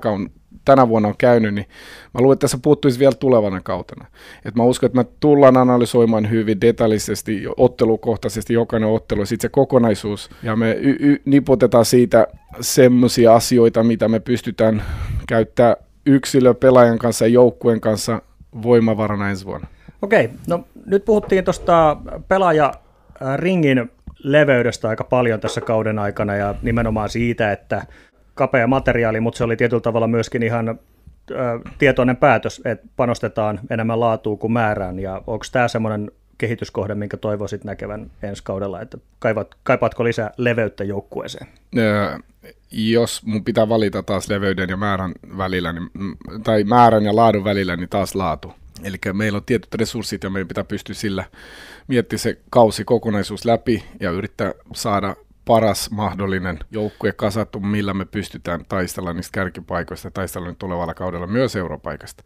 tänä 0.65 0.89
vuonna 0.89 1.07
on 1.07 1.17
käynyt, 1.17 1.53
niin 1.53 1.65
mä 2.13 2.21
luulen, 2.21 2.33
että 2.33 2.43
tässä 2.43 2.57
puuttuisi 2.61 2.99
vielä 2.99 3.15
tulevana 3.19 3.61
kautena. 3.61 4.05
Et 4.45 4.55
mä 4.55 4.63
uskon, 4.63 4.87
että 4.87 4.97
me 4.97 5.05
tullaan 5.19 5.57
analysoimaan 5.57 6.29
hyvin 6.29 6.61
detaljisesti, 6.61 7.43
ottelukohtaisesti 7.57 8.53
jokainen 8.53 8.89
ottelu, 8.89 9.25
sitten 9.25 9.47
se 9.47 9.51
kokonaisuus, 9.51 10.29
ja 10.43 10.55
me 10.55 10.71
y- 10.71 10.97
y- 10.99 11.21
niputetaan 11.25 11.85
siitä 11.85 12.27
semmoisia 12.61 13.35
asioita, 13.35 13.83
mitä 13.83 14.07
me 14.07 14.19
pystytään 14.19 14.83
käyttää 15.27 15.75
yksilö 16.05 16.53
pelaajan 16.53 16.99
kanssa 16.99 17.25
ja 17.25 17.33
joukkueen 17.33 17.81
kanssa 17.81 18.21
voimavarana 18.61 19.29
ensi 19.29 19.45
vuonna. 19.45 19.67
Okei, 20.01 20.29
no 20.47 20.63
nyt 20.85 21.05
puhuttiin 21.05 21.43
tuosta 21.43 21.97
pelaaja 22.27 22.73
ringin 23.35 23.91
leveydestä 24.23 24.89
aika 24.89 25.03
paljon 25.03 25.39
tässä 25.39 25.61
kauden 25.61 25.99
aikana 25.99 26.35
ja 26.35 26.55
nimenomaan 26.61 27.09
siitä, 27.09 27.51
että 27.51 27.85
kapea 28.35 28.67
materiaali, 28.67 29.19
mutta 29.19 29.37
se 29.37 29.43
oli 29.43 29.55
tietyllä 29.55 29.81
tavalla 29.81 30.07
myöskin 30.07 30.43
ihan 30.43 30.79
tietoinen 31.77 32.17
päätös, 32.17 32.61
että 32.65 32.87
panostetaan 32.95 33.59
enemmän 33.69 33.99
laatuun 33.99 34.37
kuin 34.37 34.53
määrään, 34.53 34.99
ja 34.99 35.15
onko 35.27 35.45
tämä 35.51 35.67
semmoinen 35.67 36.11
kehityskohde, 36.37 36.95
minkä 36.95 37.17
toivoisit 37.17 37.63
näkevän 37.63 38.11
ensi 38.23 38.43
kaudella, 38.43 38.81
että 38.81 38.97
kaivat, 39.19 39.55
kaipaatko 39.63 40.03
lisää 40.03 40.31
leveyttä 40.37 40.83
joukkueeseen? 40.83 41.47
Jos 42.71 43.25
mun 43.25 43.43
pitää 43.43 43.69
valita 43.69 44.03
taas 44.03 44.29
leveyden 44.29 44.69
ja 44.69 44.77
määrän 44.77 45.11
välillä, 45.37 45.73
niin, 45.73 45.89
tai 46.43 46.63
määrän 46.63 47.03
ja 47.03 47.15
laadun 47.15 47.43
välillä, 47.43 47.75
niin 47.75 47.89
taas 47.89 48.15
laatu. 48.15 48.53
Eli 48.83 48.97
meillä 49.13 49.37
on 49.37 49.43
tietyt 49.45 49.75
resurssit 49.75 50.23
ja 50.23 50.29
meidän 50.29 50.47
pitää 50.47 50.63
pystyä 50.63 50.95
sillä 50.95 51.23
miettimään 51.87 52.19
se 52.19 52.37
kausi 52.49 52.85
kokonaisuus 52.85 53.45
läpi 53.45 53.83
ja 53.99 54.11
yrittää 54.11 54.53
saada 54.73 55.15
paras 55.45 55.91
mahdollinen 55.91 56.59
joukkue 56.71 57.11
kasattu, 57.11 57.59
millä 57.59 57.93
me 57.93 58.05
pystytään 58.05 58.65
taistella 58.69 59.13
niistä 59.13 59.33
kärkipaikoista, 59.33 60.11
taistella 60.11 60.47
nyt 60.47 60.59
tulevalla 60.59 60.93
kaudella 60.93 61.27
myös 61.27 61.55
europaikasta, 61.55 62.23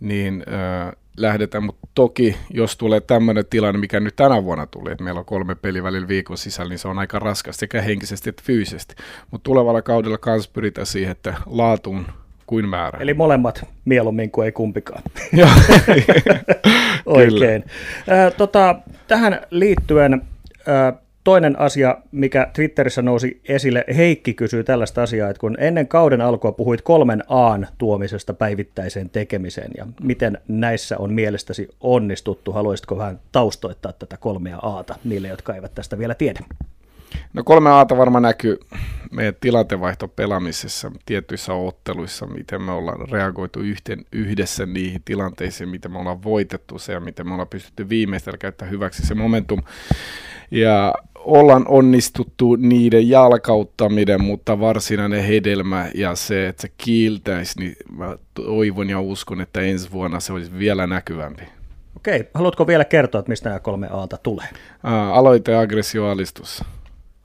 niin 0.00 0.44
äh, 0.48 0.92
lähdetään, 1.16 1.64
mutta 1.64 1.88
toki 1.94 2.36
jos 2.50 2.76
tulee 2.76 3.00
tämmöinen 3.00 3.44
tilanne, 3.50 3.80
mikä 3.80 4.00
nyt 4.00 4.16
tänä 4.16 4.44
vuonna 4.44 4.66
tuli, 4.66 4.92
että 4.92 5.04
meillä 5.04 5.18
on 5.18 5.26
kolme 5.26 5.54
peli 5.54 5.82
välillä 5.82 6.08
viikon 6.08 6.38
sisällä, 6.38 6.68
niin 6.68 6.78
se 6.78 6.88
on 6.88 6.98
aika 6.98 7.18
raskas 7.18 7.56
sekä 7.56 7.82
henkisesti 7.82 8.30
että 8.30 8.42
fyysisesti, 8.46 8.94
mutta 9.30 9.44
tulevalla 9.44 9.82
kaudella 9.82 10.18
kanssa 10.18 10.50
pyritään 10.54 10.86
siihen, 10.86 11.12
että 11.12 11.34
laatuun 11.46 12.06
kuin 12.46 12.68
määrä. 12.68 12.98
Eli 13.00 13.14
molemmat 13.14 13.68
mieluummin 13.84 14.30
kuin 14.30 14.44
ei 14.44 14.52
kumpikaan. 14.52 15.02
Oikein. 17.06 17.64
Äh, 18.10 18.34
tota, 18.36 18.76
tähän 19.08 19.40
liittyen 19.50 20.14
äh, 20.14 20.94
toinen 21.26 21.60
asia, 21.60 21.98
mikä 22.12 22.50
Twitterissä 22.52 23.02
nousi 23.02 23.40
esille, 23.48 23.84
Heikki 23.96 24.34
kysyy 24.34 24.64
tällaista 24.64 25.02
asiaa, 25.02 25.30
että 25.30 25.40
kun 25.40 25.56
ennen 25.58 25.88
kauden 25.88 26.20
alkua 26.20 26.52
puhuit 26.52 26.82
kolmen 26.82 27.24
Aan 27.28 27.66
tuomisesta 27.78 28.34
päivittäiseen 28.34 29.10
tekemiseen, 29.10 29.70
ja 29.76 29.86
miten 30.02 30.38
näissä 30.48 30.98
on 30.98 31.12
mielestäsi 31.12 31.68
onnistuttu? 31.80 32.52
Haluaisitko 32.52 32.98
vähän 32.98 33.20
taustoittaa 33.32 33.92
tätä 33.92 34.16
kolmea 34.16 34.56
Aata 34.56 34.94
niille, 35.04 35.28
jotka 35.28 35.54
eivät 35.54 35.74
tästä 35.74 35.98
vielä 35.98 36.14
tiedä? 36.14 36.40
No 37.32 37.44
kolme 37.44 37.70
Aata 37.70 37.96
varmaan 37.96 38.22
näkyy 38.22 38.58
meidän 39.10 39.34
tilantevaihto 39.40 40.08
pelaamisessa 40.08 40.92
tietyissä 41.06 41.52
otteluissa, 41.52 42.26
miten 42.26 42.62
me 42.62 42.72
ollaan 42.72 43.08
reagoitu 43.08 43.60
yhten, 43.60 44.04
yhdessä 44.12 44.66
niihin 44.66 45.02
tilanteisiin, 45.04 45.68
miten 45.68 45.92
me 45.92 45.98
ollaan 45.98 46.22
voitettu 46.22 46.78
se 46.78 46.92
ja 46.92 47.00
miten 47.00 47.26
me 47.26 47.32
ollaan 47.32 47.48
pystytty 47.48 47.88
viimeistellä 47.88 48.38
käyttämään 48.38 48.72
hyväksi 48.72 49.06
se 49.06 49.14
momentum. 49.14 49.62
Ja 50.50 50.94
ollaan 51.26 51.64
onnistuttu 51.68 52.56
niiden 52.56 53.08
jalkauttaminen, 53.08 54.24
mutta 54.24 54.60
varsinainen 54.60 55.24
hedelmä 55.24 55.90
ja 55.94 56.14
se, 56.14 56.48
että 56.48 56.62
se 56.62 56.68
kiiltäisi, 56.78 57.60
niin 57.60 57.76
mä 57.92 58.16
toivon 58.34 58.90
ja 58.90 59.00
uskon, 59.00 59.40
että 59.40 59.60
ensi 59.60 59.92
vuonna 59.92 60.20
se 60.20 60.32
olisi 60.32 60.58
vielä 60.58 60.86
näkyvämpi. 60.86 61.42
Okei, 61.96 62.28
haluatko 62.34 62.66
vielä 62.66 62.84
kertoa, 62.84 63.18
että 63.18 63.30
mistä 63.30 63.48
nämä 63.48 63.60
kolme 63.60 63.88
Aalta 63.90 64.16
tulee? 64.22 64.46
Ää, 64.84 65.12
aloite 65.14 65.54
aggressioalistus, 65.54 66.64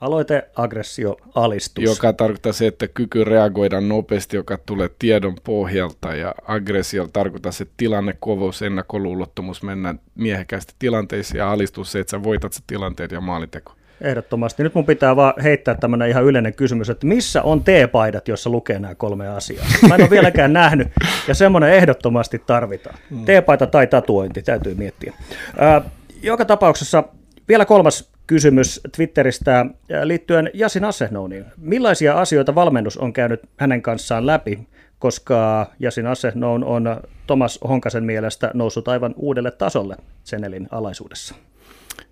Aloite, 0.00 0.50
aggressio, 0.56 1.16
alistus. 1.34 1.84
joka 1.84 2.12
tarkoittaa 2.12 2.52
se, 2.52 2.66
että 2.66 2.88
kyky 2.88 3.24
reagoida 3.24 3.80
nopeasti, 3.80 4.36
joka 4.36 4.58
tulee 4.66 4.90
tiedon 4.98 5.36
pohjalta 5.44 6.14
ja 6.14 6.34
aggressio 6.46 7.08
tarkoittaa 7.12 7.52
se 7.52 7.66
tilanne, 7.76 8.16
kovous, 8.20 8.62
ennakkoluulottomuus, 8.62 9.62
mennä 9.62 9.94
miehekästi 10.14 10.74
tilanteisiin 10.78 11.38
ja 11.38 11.52
alistus 11.52 11.92
se, 11.92 11.98
että 12.00 12.10
sä 12.10 12.22
voitat 12.22 12.52
se 12.52 12.60
tilanteet 12.66 13.12
ja 13.12 13.20
maalinteko. 13.20 13.72
Ehdottomasti. 14.02 14.62
Nyt 14.62 14.74
mun 14.74 14.86
pitää 14.86 15.16
vaan 15.16 15.34
heittää 15.42 15.74
tämmöinen 15.74 16.08
ihan 16.08 16.24
yleinen 16.24 16.54
kysymys, 16.54 16.90
että 16.90 17.06
missä 17.06 17.42
on 17.42 17.64
T-paidat, 17.64 18.28
jossa 18.28 18.50
lukee 18.50 18.78
nämä 18.78 18.94
kolme 18.94 19.28
asiaa? 19.28 19.66
Mä 19.88 19.94
en 19.94 20.00
ole 20.00 20.10
vieläkään 20.10 20.52
nähnyt, 20.62 20.88
ja 21.28 21.34
semmoinen 21.34 21.72
ehdottomasti 21.72 22.38
tarvitaan. 22.46 22.98
T-paita 23.24 23.66
tai 23.66 23.86
tatuointi, 23.86 24.42
täytyy 24.42 24.74
miettiä. 24.74 25.12
Ää, 25.58 25.82
joka 26.22 26.44
tapauksessa 26.44 27.04
vielä 27.48 27.64
kolmas 27.64 28.12
kysymys 28.26 28.80
Twitteristä 28.96 29.66
liittyen 30.04 30.50
Jasin 30.54 30.84
Assehnoniin. 30.84 31.44
Millaisia 31.56 32.20
asioita 32.20 32.54
valmennus 32.54 32.98
on 32.98 33.12
käynyt 33.12 33.40
hänen 33.56 33.82
kanssaan 33.82 34.26
läpi, 34.26 34.58
koska 34.98 35.66
Jasin 35.78 36.06
Assehnoun 36.06 36.64
on 36.64 37.00
Thomas 37.26 37.58
Honkasen 37.68 38.04
mielestä 38.04 38.50
noussut 38.54 38.88
aivan 38.88 39.14
uudelle 39.16 39.50
tasolle 39.50 39.96
Senelin 40.24 40.68
alaisuudessa? 40.70 41.34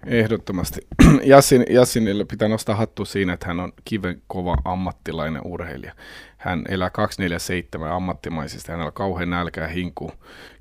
Ehdottomasti. 0.06 0.80
Jassin, 1.24 1.64
Jassinille 1.70 2.24
pitää 2.24 2.48
nostaa 2.48 2.74
hattu 2.74 3.04
siinä, 3.04 3.32
että 3.32 3.46
hän 3.46 3.60
on 3.60 3.72
kiven 3.84 4.22
kova 4.26 4.56
ammattilainen 4.64 5.42
urheilija. 5.44 5.92
Hän 6.40 6.64
elää 6.68 6.90
247 6.90 7.92
ammattimaisista, 7.92 8.72
hänellä 8.72 8.86
on 8.86 8.92
kauhean 8.92 9.30
nälkää 9.30 9.68
hinku 9.68 10.12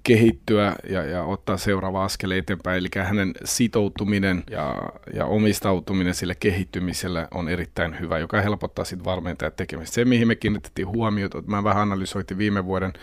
kehittyä 0.04 0.76
ja, 0.90 1.04
ja 1.04 1.24
ottaa 1.24 1.58
seuraava 1.58 2.04
askel 2.04 2.32
eteenpäin. 2.32 2.78
Eli 2.78 2.88
hänen 3.04 3.34
sitoutuminen 3.46 4.44
ja, 4.52 4.76
ja 5.14 5.26
omistautuminen 5.26 6.14
sille 6.14 6.36
kehittymiselle 6.36 7.28
on 7.34 7.50
erittäin 7.50 8.00
hyvä, 8.00 8.18
joka 8.18 8.42
helpottaa 8.42 8.86
sitten 8.86 9.06
valmentajan 9.06 9.54
tekemistä. 9.56 9.94
Se, 9.94 10.06
mihin 10.06 10.28
me 10.28 10.36
kiinnitettiin 10.36 10.88
huomiota, 10.88 11.38
että 11.38 11.52
mä 11.52 11.64
vähän 11.64 11.82
analysoitin 11.82 12.38
viime 12.38 12.66
vuoden 12.66 12.94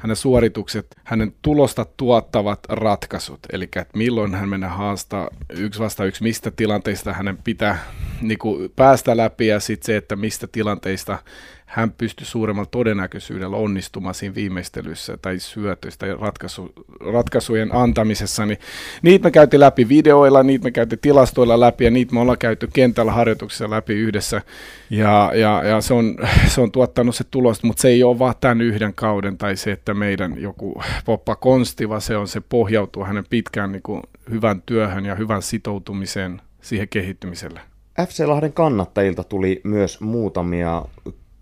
hänen 0.00 0.16
suoritukset, 0.16 0.86
hänen 1.04 1.34
tulosta 1.42 1.86
tuottavat 1.96 2.60
ratkaisut, 2.68 3.40
eli 3.52 3.64
että 3.64 3.86
milloin 3.94 4.34
hän 4.34 4.48
mennä 4.48 4.68
haastaa 4.68 5.28
yksi 5.50 5.80
vasta 5.80 6.04
yksi, 6.04 6.22
mistä 6.22 6.50
tilanteista 6.50 7.12
hänen 7.12 7.38
pitää 7.44 7.78
niin 8.20 8.38
päästä 8.76 9.16
läpi 9.16 9.46
ja 9.46 9.60
sitten 9.60 9.86
se, 9.86 9.96
että 9.96 10.16
mistä 10.16 10.46
tilanteista 10.46 11.18
hän 11.66 11.92
pystyi 11.92 12.26
suuremmalla 12.26 12.68
todennäköisyydellä 12.70 13.56
onnistumaan 13.56 14.14
siinä 14.14 14.34
viimeistelyssä 14.34 15.16
tai 15.16 15.38
syötöissä 15.38 15.98
tai 15.98 16.16
ratkaisu, 16.20 16.72
ratkaisujen 17.12 17.74
antamisessa, 17.74 18.46
niin 18.46 18.58
niitä 19.02 19.24
me 19.24 19.30
käytiin 19.30 19.60
läpi 19.60 19.88
videoilla, 19.88 20.42
niitä 20.42 20.64
me 20.64 20.70
käytiin 20.70 20.98
tilastoilla 20.98 21.60
läpi 21.60 21.84
ja 21.84 21.90
niitä 21.90 22.14
me 22.14 22.20
ollaan 22.20 22.38
käyty 22.38 22.68
kentällä 22.72 23.12
harjoituksessa 23.12 23.70
läpi 23.70 23.94
yhdessä 23.94 24.42
ja, 24.90 25.32
ja, 25.34 25.62
ja 25.64 25.80
se, 25.80 25.94
on, 25.94 26.16
se 26.54 26.60
on 26.60 26.72
tuottanut 26.72 27.14
se 27.14 27.24
tulosta, 27.30 27.66
mutta 27.66 27.80
se 27.80 27.88
ei 27.88 28.04
ole 28.04 28.18
vaan 28.18 28.34
tämän 28.40 28.60
yhden 28.60 28.94
kauden 28.94 29.38
tai 29.38 29.56
se, 29.56 29.72
että 29.72 29.94
meidän 29.94 30.42
joku 30.42 30.82
poppa 31.04 31.36
konsti, 31.36 31.88
vaan 31.88 32.00
se 32.00 32.16
on 32.16 32.28
se 32.28 32.40
pohjautuu 32.40 33.04
hänen 33.04 33.24
pitkään 33.30 33.72
niin 33.72 33.82
kuin 33.82 34.02
hyvän 34.30 34.62
työhön 34.66 35.06
ja 35.06 35.14
hyvän 35.14 35.42
sitoutumiseen 35.42 36.40
siihen 36.60 36.88
kehittymiselle. 36.88 37.60
FC 38.08 38.26
Lahden 38.26 38.52
kannattajilta 38.52 39.24
tuli 39.24 39.60
myös 39.64 40.00
muutamia 40.00 40.82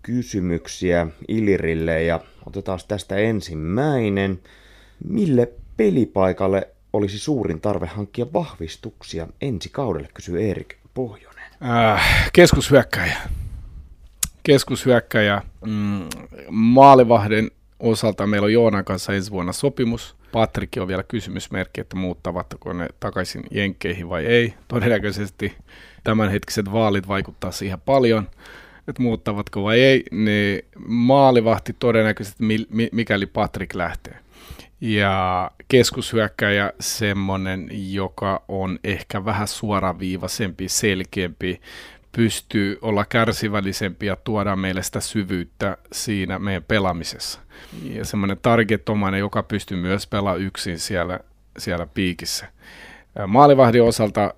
kysymyksiä 0.05 1.07
Ilirille 1.27 2.03
ja 2.03 2.19
otetaan 2.45 2.79
tästä 2.87 3.15
ensimmäinen. 3.15 4.39
Mille 5.07 5.51
pelipaikalle 5.77 6.67
olisi 6.93 7.19
suurin 7.19 7.61
tarve 7.61 7.85
hankkia 7.85 8.25
vahvistuksia 8.33 9.27
ensi 9.41 9.69
kaudelle, 9.69 10.09
kysyy 10.13 10.49
Erik 10.49 10.75
Pohjonen. 10.93 11.43
Äh, 11.63 12.29
keskushyökkäjä. 12.33 13.17
Keskushyökkäjä. 14.43 15.41
Mm, 15.65 16.09
maalivahden 16.49 17.51
osalta 17.79 18.27
meillä 18.27 18.45
on 18.45 18.53
Joonan 18.53 18.85
kanssa 18.85 19.13
ensi 19.13 19.31
vuonna 19.31 19.53
sopimus. 19.53 20.15
Patrikki 20.31 20.79
on 20.79 20.87
vielä 20.87 21.03
kysymysmerkki, 21.03 21.81
että 21.81 21.95
muuttavatko 21.95 22.73
ne 22.73 22.87
takaisin 22.99 23.43
Jenkkeihin 23.51 24.09
vai 24.09 24.25
ei. 24.25 24.53
Todennäköisesti 24.67 25.53
tämänhetkiset 26.03 26.71
vaalit 26.71 27.07
vaikuttaa 27.07 27.51
siihen 27.51 27.81
paljon 27.81 28.27
että 28.87 29.01
muuttavatko 29.01 29.63
vai 29.63 29.79
ei, 29.79 30.03
niin 30.11 30.65
maalivahti 30.87 31.75
todennäköisesti 31.79 32.43
mikäli 32.91 33.25
Patrick 33.25 33.75
lähtee. 33.75 34.19
Ja 34.81 35.51
keskushyökkäjä 35.67 36.73
semmoinen, 36.79 37.69
joka 37.71 38.43
on 38.47 38.79
ehkä 38.83 39.25
vähän 39.25 39.47
suoraviivaisempi, 39.47 40.69
selkeämpi, 40.69 41.61
pystyy 42.11 42.77
olla 42.81 43.05
kärsivällisempi 43.05 44.05
ja 44.05 44.15
tuoda 44.15 44.55
meille 44.55 44.83
sitä 44.83 44.99
syvyyttä 44.99 45.77
siinä 45.91 46.39
meidän 46.39 46.63
pelaamisessa. 46.63 47.39
Ja 47.83 48.05
semmoinen 48.05 48.37
targetomainen, 48.41 49.19
joka 49.19 49.43
pystyy 49.43 49.77
myös 49.77 50.07
pelaamaan 50.07 50.41
yksin 50.41 50.79
siellä, 50.79 51.19
siellä 51.57 51.85
piikissä. 51.85 52.47
Maalivahdin 53.27 53.83
osalta, 53.83 54.33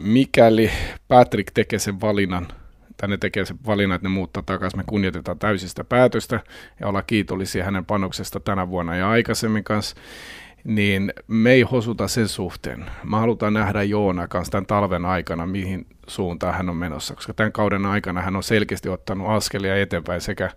mikäli 0.00 0.70
Patrick 1.08 1.50
tekee 1.54 1.78
sen 1.78 2.00
valinnan– 2.00 2.48
tai 2.96 3.08
ne 3.08 3.16
tekee 3.16 3.44
se 3.44 3.54
valinnan, 3.66 3.96
että 3.96 4.08
ne 4.08 4.14
muuttaa 4.14 4.42
takaisin. 4.46 4.80
Me 4.80 4.84
kunnioitetaan 4.86 5.38
täysistä 5.38 5.84
päätöstä 5.84 6.40
ja 6.80 6.88
ollaan 6.88 7.04
kiitollisia 7.06 7.64
hänen 7.64 7.84
panoksesta 7.84 8.40
tänä 8.40 8.68
vuonna 8.68 8.96
ja 8.96 9.10
aikaisemmin 9.10 9.64
kanssa 9.64 9.96
niin 10.64 11.12
me 11.28 11.52
ei 11.52 11.62
hosuta 11.62 12.08
sen 12.08 12.28
suhteen. 12.28 12.90
Me 13.04 13.16
halutaan 13.16 13.52
nähdä 13.52 13.82
Joona 13.82 14.28
kanssa 14.28 14.52
tämän 14.52 14.66
talven 14.66 15.04
aikana, 15.04 15.46
mihin 15.46 15.86
suuntaan 16.06 16.54
hän 16.54 16.68
on 16.68 16.76
menossa, 16.76 17.14
koska 17.14 17.34
tämän 17.34 17.52
kauden 17.52 17.86
aikana 17.86 18.22
hän 18.22 18.36
on 18.36 18.42
selkeästi 18.42 18.88
ottanut 18.88 19.28
askelia 19.28 19.76
eteenpäin 19.76 20.20
sekä 20.20 20.50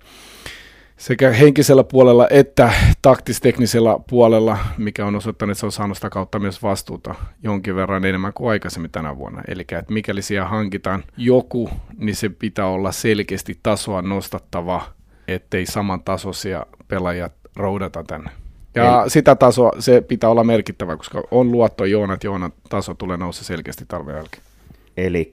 sekä 0.97 1.31
henkisellä 1.31 1.83
puolella 1.83 2.27
että 2.29 2.73
taktisteknisellä 3.01 3.99
puolella, 4.10 4.57
mikä 4.77 5.05
on 5.05 5.15
osoittanut, 5.15 5.51
että 5.51 5.60
se 5.60 5.65
on 5.65 5.71
saanut 5.71 5.97
sitä 5.97 6.10
kautta 6.10 6.39
myös 6.39 6.63
vastuuta 6.63 7.15
jonkin 7.43 7.75
verran 7.75 8.05
enemmän 8.05 8.33
kuin 8.33 8.49
aikaisemmin 8.49 8.91
tänä 8.91 9.17
vuonna. 9.17 9.41
Eli 9.47 9.62
että 9.62 9.93
mikäli 9.93 10.21
siellä 10.21 10.47
hankitaan 10.47 11.03
joku, 11.17 11.69
niin 11.97 12.15
se 12.15 12.29
pitää 12.29 12.67
olla 12.67 12.91
selkeästi 12.91 13.60
tasoa 13.63 14.01
nostattava, 14.01 14.81
ettei 15.27 15.65
samantasoisia 15.65 16.65
pelaajia 16.88 17.29
roudata 17.55 18.03
tänne. 18.03 18.31
Ja 18.75 19.01
Eli... 19.01 19.10
sitä 19.10 19.36
tasoa, 19.36 19.71
se 19.79 20.01
pitää 20.01 20.29
olla 20.29 20.43
merkittävä, 20.43 20.97
koska 20.97 21.23
on 21.31 21.51
luotto 21.51 21.86
Joona, 21.86 22.13
että 22.13 22.27
Joonan 22.27 22.53
taso 22.69 22.93
tulee 22.93 23.17
nousta 23.17 23.43
selkeästi 23.43 23.86
talven 23.88 24.15
jälkeen. 24.15 24.43
Eli 24.97 25.31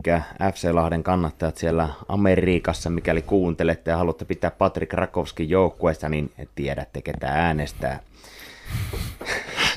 FC 0.55 0.71
Lahden 0.73 1.03
kannattajat 1.03 1.57
siellä 1.57 1.89
Amerikassa, 2.09 2.91
mikäli 2.91 3.23
kuuntelette 3.23 3.91
ja 3.91 3.97
haluatte 3.97 4.25
pitää 4.25 4.51
Patrik 4.51 4.93
Rakovskin 4.93 5.49
joukkueessa, 5.49 6.09
niin 6.09 6.33
tiedätte 6.55 7.03
ketä 7.03 7.27
äänestää. 7.29 8.01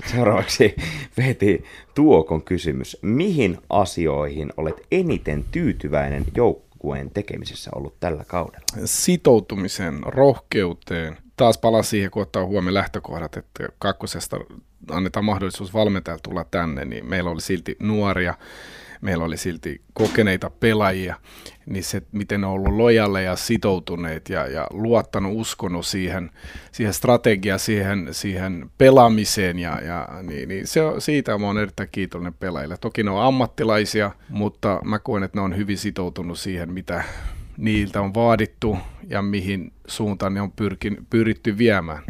Seuraavaksi 0.05 0.75
veti 1.17 1.63
Tuokon 1.95 2.41
kysymys. 2.41 2.97
Mihin 3.01 3.57
asioihin 3.69 4.53
olet 4.57 4.75
eniten 4.91 5.45
tyytyväinen 5.51 6.25
joukkueen 6.35 7.11
tekemisessä 7.11 7.71
ollut 7.75 7.99
tällä 7.99 8.23
kaudella? 8.27 8.65
Sitoutumisen, 8.85 9.99
rohkeuteen. 10.03 11.17
Taas 11.37 11.57
palaa 11.57 11.83
siihen, 11.83 12.11
kun 12.11 12.21
ottaa 12.21 12.45
huomioon 12.45 12.73
lähtökohdat, 12.73 13.37
että 13.37 13.67
kakkosesta 13.79 14.39
annetaan 14.91 15.25
mahdollisuus 15.25 15.73
valmentajalle 15.73 16.21
tulla 16.23 16.43
tänne, 16.51 16.85
niin 16.85 17.05
meillä 17.05 17.29
oli 17.29 17.41
silti 17.41 17.75
nuoria 17.79 18.33
meillä 19.01 19.25
oli 19.25 19.37
silti 19.37 19.81
kokeneita 19.93 20.49
pelaajia, 20.49 21.15
niin 21.65 21.83
se, 21.83 22.01
miten 22.11 22.41
ne 22.41 22.47
on 22.47 22.53
ollut 22.53 22.73
lojalle 22.73 23.23
ja 23.23 23.35
sitoutuneet 23.35 24.29
ja, 24.29 24.47
ja 24.47 24.67
luottanut, 24.71 25.33
uskonut 25.35 25.85
siihen, 25.85 26.31
siihen 26.71 26.93
strategiaan, 26.93 27.59
siihen, 27.59 28.07
siihen 28.11 28.69
pelaamiseen, 28.77 29.59
ja, 29.59 29.81
ja 29.81 30.07
niin, 30.23 30.49
niin 30.49 30.67
se, 30.67 30.81
siitä 30.99 31.37
mä 31.37 31.47
oon 31.47 31.57
erittäin 31.57 31.89
kiitollinen 31.91 32.33
pelaajille. 32.33 32.77
Toki 32.77 33.03
ne 33.03 33.11
on 33.11 33.23
ammattilaisia, 33.23 34.11
mutta 34.29 34.79
mä 34.85 34.99
koen, 34.99 35.23
että 35.23 35.37
ne 35.37 35.41
on 35.41 35.57
hyvin 35.57 35.77
sitoutunut 35.77 36.39
siihen, 36.39 36.73
mitä 36.73 37.03
niiltä 37.57 38.01
on 38.01 38.13
vaadittu 38.13 38.77
ja 39.07 39.21
mihin 39.21 39.73
suuntaan 39.87 40.33
ne 40.33 40.41
on 40.41 40.51
pyrkin, 40.51 40.97
pyritty 41.09 41.57
viemään. 41.57 42.03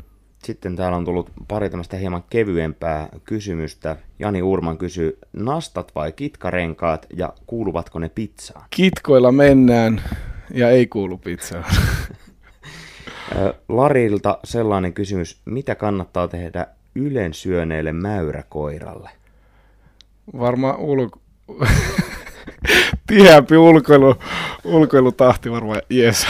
Sitten 0.48 0.76
täällä 0.76 0.98
on 0.98 1.06
tullut 1.06 1.32
pari 1.48 1.70
tämmöistä 1.70 1.98
hieman 1.98 2.24
kevyempää 2.30 3.10
kysymystä. 3.24 3.96
Jani 4.20 4.42
Urman 4.42 4.78
kysyy, 4.78 5.18
nastat 5.34 5.92
vai 5.96 6.12
kitkarenkaat 6.12 7.08
ja 7.16 7.34
kuuluvatko 7.48 8.00
ne 8.00 8.10
pizzaan? 8.10 8.66
Kitkoilla 8.70 9.32
mennään 9.32 10.02
ja 10.54 10.70
ei 10.70 10.88
kuulu 10.88 11.18
pizzaan. 11.18 11.66
Larilta 13.70 14.40
sellainen 14.44 14.94
kysymys, 14.94 15.42
mitä 15.46 15.76
kannattaa 15.76 16.28
tehdä 16.28 16.68
ylen 16.96 17.34
syöneelle 17.34 17.92
mäyräkoiralle? 17.92 19.10
Varmaan 20.40 20.78
ulko... 20.78 21.20
tiheämpi 23.08 23.58
ulkoilu, 23.58 24.16
ulkoilutahti 24.64 25.52
varmaan 25.52 25.82
jees. 25.90 26.28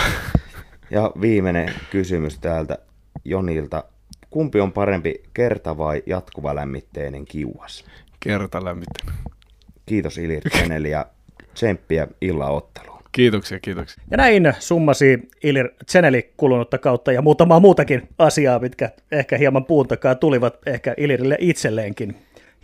Ja 0.92 1.12
viimeinen 1.22 1.74
kysymys 1.92 2.40
täältä 2.40 2.78
Jonilta. 3.26 3.84
Kumpi 4.30 4.60
on 4.60 4.72
parempi, 4.72 5.24
kerta 5.34 5.78
vai 5.78 6.04
jatkuva 6.06 6.56
lämmitteinen 6.56 7.26
kiuas? 7.26 7.86
Kerta 8.20 8.66
lämmittänyt. 8.66 9.16
Kiitos 9.86 10.18
Ilir 10.18 10.42
Teneli 10.50 10.90
ja 10.90 11.06
tsemppiä 11.54 12.08
illaotteluun. 12.22 12.98
Kiitoksia, 13.12 13.60
kiitoksia. 13.60 14.04
Ja 14.12 14.18
näin 14.18 14.54
summasi 14.60 15.30
Ilir 15.44 15.70
Tseneli 15.86 16.34
kulunutta 16.38 16.78
kautta 16.78 17.12
ja 17.12 17.22
muutamaa 17.22 17.60
muutakin 17.60 18.08
asiaa, 18.18 18.60
mitkä 18.60 18.90
ehkä 19.12 19.38
hieman 19.38 19.66
puun 19.66 19.88
takaa 19.88 20.16
tulivat 20.16 20.58
ehkä 20.66 20.94
Ilirille 20.98 21.38
itselleenkin. 21.40 22.16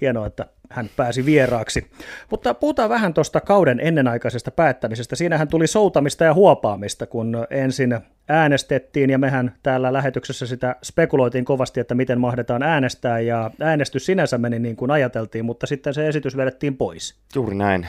Hienoa, 0.02 0.28
että 0.28 0.46
hän 0.74 0.90
pääsi 0.96 1.26
vieraaksi. 1.26 1.92
Mutta 2.32 2.54
puhutaan 2.54 2.90
vähän 2.90 3.14
tuosta 3.14 3.42
kauden 3.42 3.80
ennenaikaisesta 3.80 4.52
päättämisestä. 4.52 5.16
Siinähän 5.16 5.48
tuli 5.48 5.68
soutamista 5.68 6.24
ja 6.24 6.34
huopaamista, 6.34 7.06
kun 7.06 7.48
ensin 7.50 8.00
äänestettiin 8.30 9.10
ja 9.10 9.18
mehän 9.18 9.56
täällä 9.64 9.94
lähetyksessä 9.94 10.48
sitä 10.48 10.76
spekuloitiin 10.84 11.46
kovasti, 11.46 11.80
että 11.80 11.96
miten 11.96 12.20
mahdetaan 12.20 12.64
äänestää 12.64 13.20
ja 13.20 13.52
äänestys 13.62 14.06
sinänsä 14.06 14.38
meni 14.38 14.60
niin 14.60 14.76
kuin 14.76 14.92
ajateltiin, 14.92 15.46
mutta 15.46 15.68
sitten 15.68 15.94
se 15.94 16.08
esitys 16.08 16.38
vedettiin 16.38 16.78
pois. 16.78 17.16
Juuri 17.36 17.56
näin. 17.56 17.88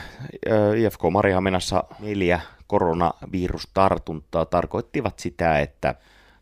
IFK 0.77 0.99
Marihaminassa 1.11 1.83
neljä 1.99 2.41
koronavirustartuntaa 2.67 4.45
tarkoittivat 4.45 5.19
sitä, 5.19 5.59
että 5.59 5.95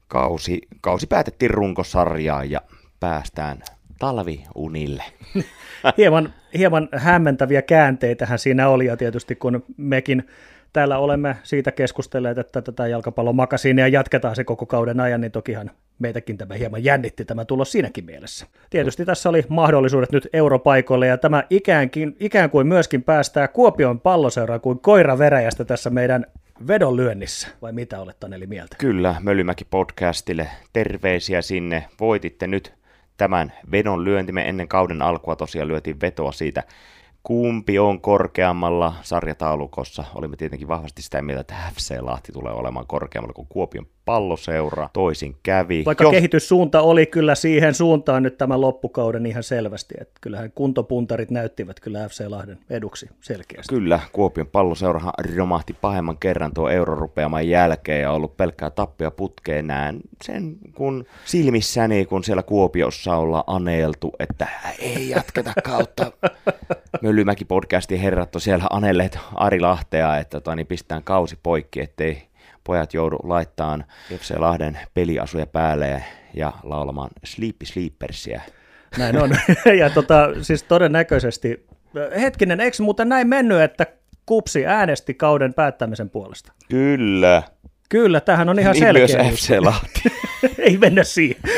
kausi, 0.08 0.62
kausi 0.82 1.08
päätettiin 1.08 1.52
runkosarjaan 1.52 2.52
ja 2.52 2.62
päästään 3.00 3.64
talviunille. 4.04 5.04
hieman, 5.98 6.34
hieman 6.58 6.90
hämmentäviä 6.96 7.62
käänteitähän 7.62 8.40
siinä 8.40 8.70
oli 8.70 8.86
ja 8.86 8.98
tietysti 8.98 9.36
kun 9.36 9.64
mekin 9.78 10.28
täällä 10.74 10.98
olemme 10.98 11.36
siitä 11.44 11.72
keskustelleet, 11.72 12.38
että 12.38 12.62
tätä 12.62 12.88
jalkapallon 12.88 13.36
makasiinia 13.36 13.88
jatketaan 13.88 14.36
se 14.36 14.44
koko 14.44 14.66
kauden 14.66 15.00
ajan, 15.00 15.22
niin 15.22 15.32
tokihan 15.32 15.72
meitäkin 16.00 16.38
tämä 16.38 16.54
hieman 16.54 16.84
jännitti 16.84 17.26
tämä 17.26 17.46
tulos 17.46 17.72
siinäkin 17.72 18.06
mielessä. 18.06 18.46
Tietysti 18.70 19.06
tässä 19.06 19.30
oli 19.30 19.44
mahdollisuudet 19.50 20.12
nyt 20.12 20.28
europaikoille 20.34 21.08
ja 21.08 21.18
tämä 21.18 21.44
ikäänkin, 21.50 22.16
ikään 22.20 22.50
kuin 22.50 22.68
myöskin 22.68 23.04
päästää 23.04 23.48
Kuopion 23.48 24.00
palloseuraan 24.00 24.62
kuin 24.62 24.80
koira 24.80 25.18
veräjästä 25.18 25.66
tässä 25.66 25.90
meidän 25.90 26.26
vedonlyönnissä, 26.68 27.48
vai 27.62 27.74
mitä 27.74 28.00
olet 28.00 28.20
Taneli 28.20 28.48
mieltä? 28.48 28.76
Kyllä, 28.80 29.16
Mölymäki 29.22 29.66
podcastille 29.66 30.48
terveisiä 30.74 31.42
sinne. 31.42 31.86
Voititte 32.00 32.48
nyt 32.48 32.83
tämän 33.18 33.54
vedon 33.72 34.06
lyöntimme 34.06 34.50
ennen 34.50 34.68
kauden 34.68 35.02
alkua 35.02 35.36
tosiaan 35.36 35.68
lyötiin 35.68 36.02
vetoa 36.02 36.32
siitä, 36.32 36.64
kumpi 37.24 37.80
on 37.80 38.02
korkeammalla 38.02 38.94
sarjataulukossa. 39.02 40.04
Olimme 40.16 40.36
tietenkin 40.36 40.68
vahvasti 40.68 41.02
sitä 41.02 41.22
mieltä, 41.22 41.42
että 41.42 41.72
FC 41.76 41.98
Lahti 42.02 42.32
tulee 42.32 42.54
olemaan 42.54 42.88
korkeammalla 42.88 43.34
kuin 43.34 43.48
Kuopion 43.48 43.86
palloseura. 44.06 44.90
Toisin 44.94 45.36
kävi. 45.44 45.84
Vaikka 45.86 46.04
Jos... 46.04 46.12
kehityssuunta 46.12 46.82
oli 46.82 47.06
kyllä 47.06 47.36
siihen 47.36 47.74
suuntaan 47.74 48.24
nyt 48.24 48.38
tämän 48.38 48.62
loppukauden 48.62 49.26
ihan 49.26 49.44
selvästi, 49.44 49.96
että 50.02 50.14
kyllähän 50.22 50.52
kuntopuntarit 50.56 51.32
näyttivät 51.32 51.80
kyllä 51.80 52.08
FC 52.10 52.26
Lahden 52.28 52.58
eduksi 52.70 53.10
selkeästi. 53.22 53.76
Kyllä, 53.76 54.00
Kuopion 54.12 54.48
palloseurahan 54.48 55.14
romahti 55.36 55.74
pahemman 55.82 56.18
kerran 56.18 56.54
tuo 56.54 56.70
eurorupeaman 56.70 57.48
jälkeen 57.48 58.02
ja 58.02 58.12
ollut 58.12 58.38
pelkkää 58.38 58.70
tappia 58.70 59.12
putkeen 59.12 59.68
näen 59.68 60.00
sen 60.24 60.56
kun 60.76 61.06
silmissäni, 61.26 62.06
kun 62.06 62.24
siellä 62.24 62.44
Kuopiossa 62.44 63.16
ollaan 63.16 63.44
aneeltu, 63.48 64.12
että 64.20 64.48
ei 64.80 65.10
jatketa 65.10 65.54
kautta. 65.64 66.12
Möllymäki 67.02 67.46
podcastin 67.46 68.00
herrat 68.00 68.36
on 68.36 68.42
siellä 68.42 68.66
anelleet 68.70 69.20
Ari 69.36 69.60
Lahtea, 69.60 70.18
että 70.18 70.40
tota, 70.40 70.56
niin 70.56 70.68
pistetään 70.68 71.04
kausi 71.04 71.40
poikki, 71.44 71.82
ettei 71.82 72.33
pojat 72.64 72.94
joudu 72.94 73.16
laittamaan 73.24 73.86
FC 74.20 74.34
Lahden 74.38 74.80
peliasuja 74.94 75.48
päälle 75.48 76.04
ja 76.34 76.52
laulamaan 76.64 77.10
Sleepy 77.24 77.66
Sleepersia. 77.66 78.42
Näin 78.98 79.18
on. 79.18 79.32
ja 79.80 79.90
tota, 79.90 80.30
siis 80.42 80.64
todennäköisesti, 80.64 81.66
hetkinen, 82.22 82.60
eikö 82.60 82.84
muuten 82.84 83.10
näin 83.10 83.28
mennyt, 83.28 83.62
että 83.62 83.86
Kupsi 84.26 84.66
äänesti 84.66 85.14
kauden 85.14 85.54
päättämisen 85.54 86.10
puolesta? 86.10 86.54
Kyllä. 86.70 87.44
Kyllä, 87.90 88.22
tähän 88.22 88.50
on 88.50 88.60
ihan 88.60 88.74
niin 88.74 88.84
selkeä. 88.84 89.24
Myös 89.24 89.40
FC 89.40 89.60
Lahti. 89.60 90.02
Ei 90.58 90.78
mennä 90.78 91.04
siihen. 91.04 91.42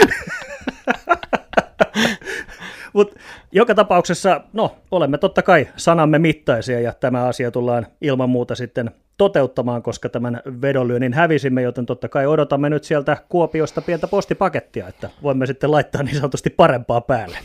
Mutta 2.94 3.20
joka 3.52 3.76
tapauksessa, 3.76 4.42
no, 4.54 4.76
olemme 4.92 5.18
totta 5.18 5.42
kai 5.42 5.68
sanamme 5.76 6.20
mittaisia 6.20 6.80
ja 6.80 6.94
tämä 6.94 7.24
asia 7.24 7.52
tullaan 7.52 7.88
ilman 8.02 8.30
muuta 8.30 8.56
sitten 8.56 8.92
toteuttamaan, 9.18 9.84
koska 9.84 10.10
tämän 10.10 10.42
vedonlyönnin 10.62 11.14
hävisimme, 11.14 11.62
joten 11.62 11.86
totta 11.86 12.10
kai 12.10 12.28
odotamme 12.28 12.70
nyt 12.70 12.84
sieltä 12.84 13.18
Kuopiosta 13.30 13.82
pientä 13.82 14.08
postipakettia, 14.08 14.88
että 14.88 15.10
voimme 15.24 15.46
sitten 15.46 15.72
laittaa 15.72 16.04
niin 16.04 16.16
sanotusti 16.16 16.50
parempaa 16.50 17.02
päälle. 17.02 17.38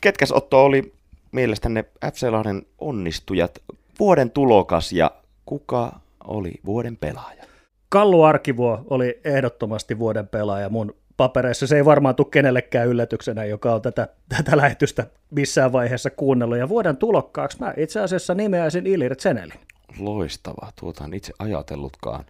Ketkäs 0.00 0.32
Otto 0.32 0.64
oli 0.64 0.92
mielestänne 1.32 1.84
FC 2.12 2.28
Lahden 2.30 2.62
onnistujat, 2.78 3.58
vuoden 3.98 4.30
tulokas 4.30 4.92
ja 4.92 5.10
kuka 5.46 6.00
oli 6.24 6.52
vuoden 6.66 6.96
pelaaja? 6.96 7.44
Kallu 7.88 8.22
Arkivuo 8.22 8.84
oli 8.90 9.20
ehdottomasti 9.24 9.98
vuoden 9.98 10.28
pelaaja 10.28 10.68
mun 10.68 10.94
papereissa. 11.16 11.66
Se 11.66 11.76
ei 11.76 11.84
varmaan 11.84 12.14
tule 12.14 12.26
kenellekään 12.30 12.88
yllätyksenä, 12.88 13.44
joka 13.44 13.74
on 13.74 13.82
tätä, 13.82 14.08
tätä 14.36 14.56
lähetystä 14.56 15.06
missään 15.30 15.72
vaiheessa 15.72 16.10
kuunnellut. 16.10 16.58
Ja 16.58 16.68
vuoden 16.68 16.96
tulokkaaksi 16.96 17.60
mä 17.60 17.74
itse 17.76 18.00
asiassa 18.00 18.34
nimeäisin 18.34 18.86
Ilir 18.86 19.16
Tsenelin. 19.16 19.60
Loistava, 19.98 20.72
tuota 20.80 21.04
en 21.04 21.14
itse 21.14 21.32
ajatellutkaan. 21.38 22.24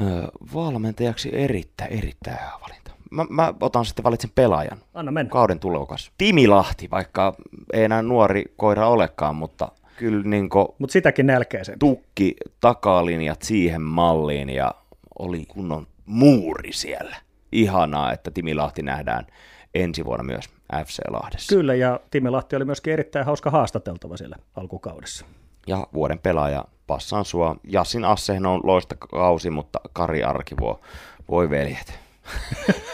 Öö, 0.00 0.28
valmentajaksi 0.54 1.30
erittäin, 1.32 1.92
erittäin 1.92 2.38
hyvä 2.38 2.52
valinta. 2.62 2.90
Mä, 3.10 3.26
mä 3.30 3.54
otan 3.60 3.84
sitten 3.84 4.02
valitsen 4.02 4.30
pelaajan. 4.34 4.78
Anna 4.94 5.12
mennä. 5.12 5.30
Kauden 5.30 5.60
tulokas. 5.60 6.12
Timi 6.18 6.48
Lahti, 6.48 6.90
vaikka 6.90 7.34
ei 7.72 7.84
enää 7.84 8.02
nuori 8.02 8.44
koira 8.56 8.88
olekaan, 8.88 9.36
mutta 9.36 9.72
kyllä 9.96 10.22
niin 10.24 10.48
Mutta 10.78 10.92
sitäkin 10.92 11.26
nälkeisen. 11.26 11.78
Tukki 11.78 12.36
takalinjat 12.60 13.42
siihen 13.42 13.82
malliin 13.82 14.50
ja 14.50 14.74
oli 15.18 15.44
kunnon 15.48 15.86
muuri 16.06 16.72
siellä 16.72 17.16
ihanaa, 17.52 18.12
että 18.12 18.30
Timi 18.30 18.54
Lahti 18.54 18.82
nähdään 18.82 19.26
ensi 19.74 20.04
vuonna 20.04 20.24
myös 20.24 20.44
FC 20.86 20.98
Lahdessa. 21.10 21.54
Kyllä, 21.54 21.74
ja 21.74 22.00
Timi 22.10 22.30
Lahti 22.30 22.56
oli 22.56 22.64
myöskin 22.64 22.92
erittäin 22.92 23.26
hauska 23.26 23.50
haastateltava 23.50 24.16
siellä 24.16 24.36
alkukaudessa. 24.56 25.26
Ja 25.66 25.86
vuoden 25.94 26.18
pelaaja 26.18 26.64
passaan 26.90 27.24
sua. 27.24 27.56
Jassin 27.64 28.04
Assehen 28.04 28.46
on 28.46 28.60
loista 28.64 28.94
kausi, 28.94 29.50
mutta 29.50 29.80
Kari 29.92 30.22
Arkivuo, 30.22 30.80
voi 31.28 31.50
veljet. 31.50 31.98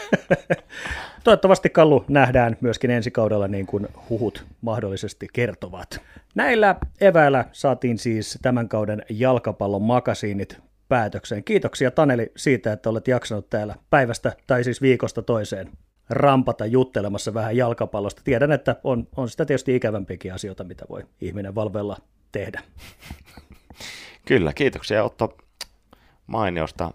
Toivottavasti 1.23 1.69
Kallu 1.69 2.05
nähdään 2.07 2.57
myöskin 2.61 2.91
ensi 2.91 3.11
kaudella 3.11 3.47
niin 3.47 3.65
kuin 3.65 3.87
huhut 4.09 4.45
mahdollisesti 4.61 5.27
kertovat. 5.33 6.01
Näillä 6.35 6.75
eväillä 7.01 7.45
saatiin 7.51 7.97
siis 7.97 8.39
tämän 8.41 8.69
kauden 8.69 9.05
jalkapallon 9.09 9.81
makasiinit 9.81 10.57
päätökseen. 10.89 11.43
Kiitoksia 11.43 11.91
Taneli 11.91 12.31
siitä, 12.35 12.73
että 12.73 12.89
olet 12.89 13.07
jaksanut 13.07 13.49
täällä 13.49 13.75
päivästä 13.89 14.33
tai 14.47 14.63
siis 14.63 14.81
viikosta 14.81 15.21
toiseen 15.21 15.69
rampata 16.09 16.65
juttelemassa 16.65 17.33
vähän 17.33 17.57
jalkapallosta. 17.57 18.21
Tiedän, 18.25 18.51
että 18.51 18.75
on, 18.83 19.07
on 19.15 19.29
sitä 19.29 19.45
tietysti 19.45 19.75
ikävämpiäkin 19.75 20.33
asioita, 20.33 20.63
mitä 20.63 20.85
voi 20.89 21.03
ihminen 21.21 21.55
valvella 21.55 21.97
tehdä. 22.31 22.61
Kyllä, 24.25 24.53
kiitoksia 24.53 25.03
Otto 25.03 25.37
mainiosta 26.27 26.91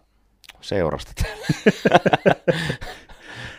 seurasta. 0.61 1.13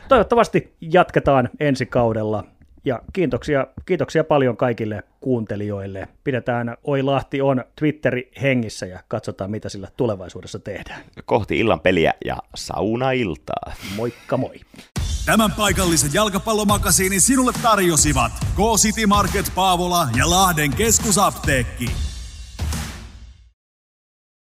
Toivottavasti 0.09 0.75
jatketaan 0.81 1.49
ensi 1.59 1.85
kaudella 1.85 2.43
ja 2.85 3.01
kiitoksia, 3.13 3.67
kiitoksia 3.85 4.23
paljon 4.23 4.57
kaikille 4.57 5.03
kuuntelijoille. 5.19 6.07
Pidetään 6.23 6.77
Oi 6.83 7.03
Lahti 7.03 7.41
on 7.41 7.63
Twitteri 7.75 8.31
hengissä 8.41 8.85
ja 8.85 8.99
katsotaan, 9.07 9.51
mitä 9.51 9.69
sillä 9.69 9.87
tulevaisuudessa 9.97 10.59
tehdään. 10.59 11.01
Kohti 11.25 11.59
illan 11.59 11.79
peliä 11.79 12.13
ja 12.25 12.37
sauna-iltaa. 12.55 13.73
Moikka 13.95 14.37
moi! 14.37 14.59
Tämän 15.25 15.51
paikallisen 15.51 16.13
jalkapallomakasiinin 16.13 17.21
sinulle 17.21 17.51
tarjosivat 17.61 18.31
K-City 18.55 19.05
Market 19.05 19.51
Paavola 19.55 20.07
ja 20.17 20.29
Lahden 20.29 20.75
keskusapteekki. 20.75 22.12